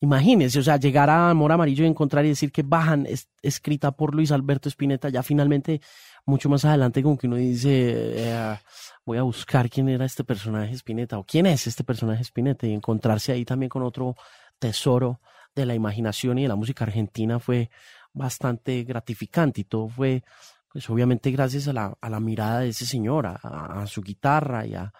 Imagínense, 0.00 0.60
o 0.60 0.62
sea, 0.62 0.76
llegar 0.76 1.10
a 1.10 1.30
Amor 1.30 1.50
Amarillo 1.50 1.84
y 1.84 1.88
encontrar 1.88 2.24
y 2.24 2.28
decir 2.28 2.52
que 2.52 2.62
Bajan 2.62 3.04
es 3.06 3.28
escrita 3.42 3.90
por 3.90 4.14
Luis 4.14 4.30
Alberto 4.30 4.68
Spinetta, 4.68 5.08
ya 5.08 5.24
finalmente, 5.24 5.80
mucho 6.24 6.48
más 6.48 6.64
adelante, 6.64 7.02
como 7.02 7.18
que 7.18 7.26
uno 7.26 7.34
dice, 7.34 8.40
voy 9.04 9.18
a 9.18 9.22
buscar 9.22 9.68
quién 9.68 9.88
era 9.88 10.04
este 10.04 10.22
personaje 10.22 10.72
Spinetta 10.74 11.18
o 11.18 11.24
quién 11.24 11.46
es 11.46 11.66
este 11.66 11.82
personaje 11.82 12.22
Spinetta 12.22 12.66
y 12.66 12.74
encontrarse 12.74 13.32
ahí 13.32 13.44
también 13.44 13.70
con 13.70 13.82
otro 13.82 14.14
tesoro 14.60 15.20
de 15.54 15.66
la 15.66 15.74
imaginación 15.74 16.38
y 16.38 16.42
de 16.42 16.48
la 16.48 16.56
música 16.56 16.84
argentina 16.84 17.40
fue 17.40 17.68
bastante 18.12 18.84
gratificante 18.84 19.62
y 19.62 19.64
todo 19.64 19.88
fue, 19.88 20.22
pues 20.72 20.88
obviamente 20.90 21.32
gracias 21.32 21.66
a 21.66 21.72
la, 21.72 21.98
a 22.00 22.08
la 22.08 22.20
mirada 22.20 22.60
de 22.60 22.68
ese 22.68 22.86
señor, 22.86 23.26
a 23.26 23.84
su 23.88 24.00
guitarra 24.00 24.64
y 24.64 24.74
a, 24.74 24.92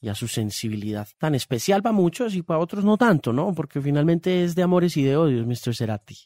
y 0.00 0.08
a 0.08 0.14
su 0.14 0.28
sensibilidad 0.28 1.06
tan 1.18 1.34
especial 1.34 1.82
para 1.82 1.92
muchos 1.92 2.34
y 2.34 2.42
para 2.42 2.58
otros 2.58 2.84
no 2.84 2.96
tanto, 2.96 3.32
¿no? 3.32 3.54
Porque 3.54 3.80
finalmente 3.80 4.44
es 4.44 4.54
de 4.54 4.62
amores 4.62 4.96
y 4.96 5.02
de 5.02 5.16
odios, 5.16 5.46
Mr. 5.46 5.74
Cerati. 5.74 6.16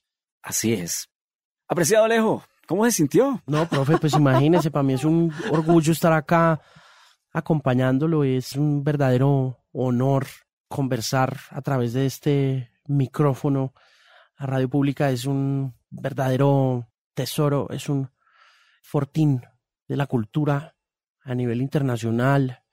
Así 0.43 0.73
es. 0.73 1.09
Apreciado 1.67 2.05
Alejo, 2.05 2.45
¿cómo 2.67 2.85
se 2.85 2.93
sintió? 2.93 3.43
No, 3.47 3.69
profe, 3.69 3.99
pues 3.99 4.15
imagínese, 4.15 4.71
para 4.71 4.83
mí 4.83 4.93
es 4.93 5.05
un 5.05 5.33
orgullo 5.51 5.93
estar 5.93 6.13
acá 6.13 6.61
acompañándolo, 7.33 8.23
es 8.23 8.53
un 8.53 8.85
verdadero 8.85 9.59
honor 9.73 10.27
conversar 10.69 11.37
a 11.51 11.61
través 11.63 11.93
de 11.93 12.07
este 12.07 12.71
micrófono. 12.87 13.75
La 14.39 14.47
radio 14.47 14.69
pública 14.69 15.11
es 15.11 15.25
un 15.25 15.75
verdadero 15.91 16.89
tesoro, 17.15 17.69
es 17.71 17.89
un 17.89 18.11
fortín 18.83 19.43
de 19.89 19.97
la 19.97 20.07
cultura 20.07 20.77
a 21.23 21.35
nivel 21.35 21.63
internacional, 21.63 22.64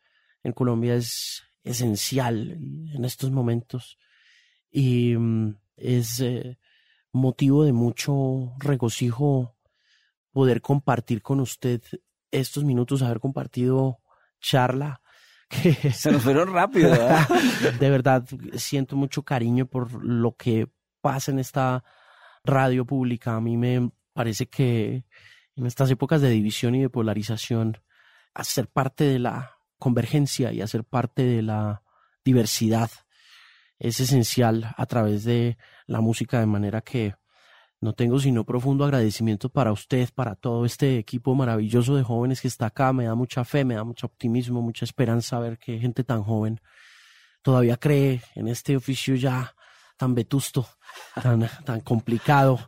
en 0.44 0.54
Colombia 0.54 0.96
es 0.96 1.44
esencial 1.64 2.52
en 2.52 3.06
estos 3.06 3.32
momentos 3.32 3.98
y 4.72 5.16
mm, 5.16 5.56
es 5.78 6.20
eh, 6.20 6.58
motivo 7.12 7.64
de 7.64 7.74
mucho 7.74 8.54
regocijo 8.60 9.56
poder 10.32 10.62
compartir 10.62 11.22
con 11.22 11.40
usted 11.40 11.82
estos 12.32 12.64
minutos, 12.64 13.02
haber 13.02 13.20
compartido 13.20 14.00
charla. 14.40 15.02
Que 15.52 15.74
Se 15.92 16.10
nos 16.14 16.24
fueron 16.24 16.54
rápido. 16.54 16.92
de 17.80 17.90
verdad, 17.90 18.26
siento 18.56 18.96
mucho 18.96 19.24
cariño 19.24 19.66
por 19.66 20.02
lo 20.02 20.38
que 20.38 20.70
pasa 21.02 21.32
en 21.32 21.40
esta 21.40 21.84
radio 22.46 22.86
pública. 22.86 23.36
A 23.36 23.42
mí 23.42 23.58
me 23.58 23.92
parece 24.14 24.46
que 24.48 25.04
en 25.58 25.66
estas 25.66 25.92
épocas 25.92 26.22
de 26.22 26.30
división 26.30 26.76
y 26.76 26.82
de 26.82 26.90
polarización, 26.90 27.82
hacer 28.34 28.68
parte 28.68 29.04
de 29.04 29.20
la 29.20 29.58
convergencia 29.82 30.54
y 30.54 30.62
hacer 30.62 30.84
parte 30.84 31.24
de 31.24 31.42
la 31.42 31.82
diversidad 32.24 32.92
es 33.80 34.00
esencial 34.00 34.76
a 34.78 34.86
través 34.86 35.24
de 35.24 35.58
la 35.88 36.02
música, 36.02 36.40
de 36.40 36.46
manera 36.46 36.82
que 36.82 37.16
no 37.80 37.94
tengo 37.94 38.20
sino 38.20 38.46
profundo 38.46 38.84
agradecimiento 38.84 39.50
para 39.50 39.72
usted, 39.72 40.08
para 40.14 40.36
todo 40.36 40.66
este 40.66 41.00
equipo 41.00 41.34
maravilloso 41.34 41.96
de 41.96 42.04
jóvenes 42.04 42.42
que 42.42 42.48
está 42.48 42.68
acá. 42.68 42.94
Me 42.94 43.06
da 43.06 43.16
mucha 43.16 43.44
fe, 43.44 43.66
me 43.66 43.74
da 43.74 43.84
mucho 43.84 44.06
optimismo, 44.06 44.62
mucha 44.62 44.86
esperanza 44.86 45.40
ver 45.40 45.58
que 45.58 45.80
gente 45.80 46.04
tan 46.04 46.22
joven 46.22 46.62
todavía 47.42 47.78
cree 47.78 48.22
en 48.36 48.48
este 48.50 48.76
oficio 48.76 49.16
ya 49.16 49.56
tan 49.98 50.14
vetusto, 50.14 50.68
tan, 51.16 51.50
tan 51.66 51.82
complicado, 51.82 52.60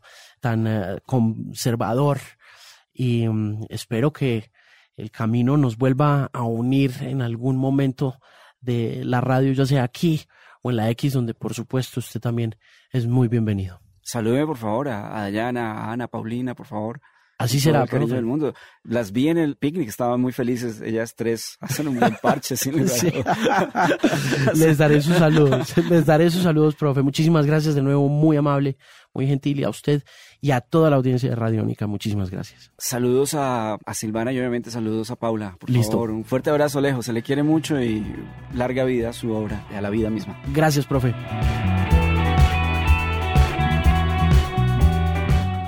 tan 0.42 0.66
eh, 0.66 0.98
conservador. 1.06 2.20
Y 2.92 3.28
mm, 3.28 3.66
espero 3.70 4.12
que 4.12 4.52
el 4.96 5.12
camino 5.12 5.58
nos 5.58 5.78
vuelva 5.78 6.30
a 6.34 6.44
unir 6.44 6.94
en 7.02 7.22
algún 7.22 7.58
momento 7.58 8.20
de 8.62 9.04
la 9.04 9.22
radio, 9.22 9.54
ya 9.54 9.66
sea 9.66 9.84
aquí 9.84 10.22
o 10.62 10.72
en 10.72 10.78
la 10.78 10.90
X, 10.92 11.14
donde 11.14 11.34
por 11.34 11.54
supuesto 11.54 12.00
usted 12.00 12.20
también 12.20 12.56
es 12.92 13.08
muy 13.08 13.28
bienvenido. 13.28 13.82
Salude 14.02 14.46
por 14.46 14.58
favor 14.58 14.90
a, 14.90 15.22
Dayana, 15.22 15.74
a 15.74 15.92
Ana, 15.92 16.08
Paulina, 16.08 16.56
por 16.56 16.66
favor. 16.66 17.02
Así 17.38 17.60
será, 17.60 17.84
el 17.84 18.08
del 18.08 18.26
mundo. 18.26 18.54
Las 18.84 19.12
vi 19.12 19.28
en 19.28 19.38
el 19.38 19.58
picnic, 19.58 19.90
estaban 19.90 20.22
muy 20.22 20.32
felices. 20.32 20.80
Ellas 20.82 21.16
tres 21.16 21.58
hacen 21.60 21.90
un 21.90 22.00
buen 22.00 22.16
parche. 22.22 22.56
les 24.56 24.78
daré 24.78 25.02
sus 25.02 25.18
saludos. 25.18 25.76
Les 25.90 26.06
daré 26.06 26.30
sus 26.30 26.44
saludos, 26.44 26.76
profe. 26.76 27.02
Muchísimas 27.02 27.46
gracias 27.46 27.76
de 27.76 27.82
nuevo, 27.82 28.08
muy 28.08 28.38
amable, 28.38 28.78
muy 29.14 29.28
gentil. 29.28 29.60
Y 29.60 29.64
a 29.64 29.70
usted 29.70 30.04
y 30.44 30.52
a 30.52 30.60
toda 30.60 30.90
la 30.90 30.98
audiencia 30.98 31.30
de 31.30 31.38
Radiónica, 31.38 31.88
muchísimas 31.88 32.30
gracias. 32.30 32.70
Saludos 32.78 33.34
a, 33.34 33.78
Silvana 33.94 34.34
y 34.34 34.40
obviamente 34.40 34.72
saludos 34.72 35.10
a 35.10 35.16
Paula. 35.16 35.56
Por 35.58 35.70
Listo. 35.70 35.94
favor, 35.94 36.12
un 36.12 36.26
fuerte 36.26 36.50
abrazo 36.50 36.82
lejos. 36.82 37.06
Se 37.06 37.14
le 37.14 37.24
quiere 37.24 37.44
mucho 37.44 37.82
y 37.82 38.06
larga 38.54 38.84
vida 38.84 39.12
a 39.12 39.14
su 39.14 39.32
obra 39.32 39.66
y 39.72 39.76
a 39.76 39.82
la 39.82 39.90
vida 39.90 40.10
misma. 40.10 40.38
Gracias, 40.54 40.86
profe. 40.86 41.16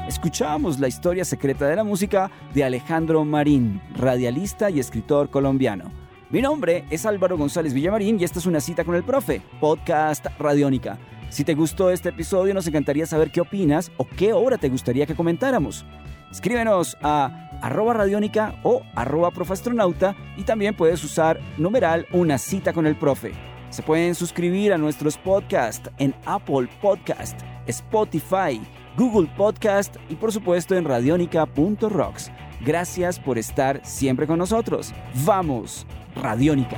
escuchábamos 0.10 0.80
la 0.80 0.90
historia 0.90 1.24
secreta 1.24 1.68
de 1.68 1.76
la 1.78 1.84
música 1.86 2.30
de 2.54 2.66
Alejandro 2.66 3.24
Marín, 3.24 3.80
radialista 3.96 4.70
y 4.72 4.80
escritor 4.80 5.30
colombiano. 5.30 5.92
Mi 6.32 6.42
nombre 6.42 6.84
es 6.90 7.06
Álvaro 7.06 7.38
González 7.38 7.74
Villamarín 7.74 8.20
y 8.20 8.26
esta 8.26 8.40
es 8.40 8.46
una 8.46 8.60
cita 8.60 8.84
con 8.84 8.96
el 8.96 9.04
profe, 9.04 9.42
podcast 9.62 10.26
Radiónica. 10.38 10.98
Si 11.30 11.44
te 11.44 11.54
gustó 11.54 11.90
este 11.90 12.10
episodio, 12.10 12.54
nos 12.54 12.68
encantaría 12.68 13.06
saber 13.06 13.32
qué 13.32 13.42
opinas 13.42 13.92
o 13.98 14.08
qué 14.08 14.34
obra 14.34 14.58
te 14.58 14.70
gustaría 14.70 15.06
que 15.06 15.16
comentáramos. 15.16 15.86
Escríbenos 16.32 16.98
a 17.02 17.50
arroba 17.62 17.94
radiónica 17.94 18.56
o 18.64 18.84
arroba 18.96 19.32
profastronauta 19.32 20.16
y 20.38 20.44
también 20.44 20.76
puedes 20.76 21.04
usar 21.04 21.40
numeral 21.58 22.06
una 22.12 22.38
cita 22.38 22.74
con 22.74 22.86
el 22.86 22.96
profe. 22.96 23.32
Se 23.70 23.84
pueden 23.84 24.16
suscribir 24.16 24.74
a 24.74 24.78
nuestros 24.78 25.18
podcasts 25.18 25.90
en 25.98 26.14
Apple 26.26 26.68
Podcast, 26.82 27.40
Spotify, 27.68 28.62
Google 28.98 29.30
Podcast 29.36 29.96
y 30.10 30.16
por 30.16 30.32
supuesto 30.32 30.76
en 30.76 30.86
radionica.rocks. 30.86 32.32
Gracias 32.66 33.20
por 33.20 33.38
estar 33.38 33.82
siempre 33.86 34.28
con 34.28 34.40
nosotros. 34.40 34.94
Vamos, 35.26 35.86
Radiónica. 36.16 36.78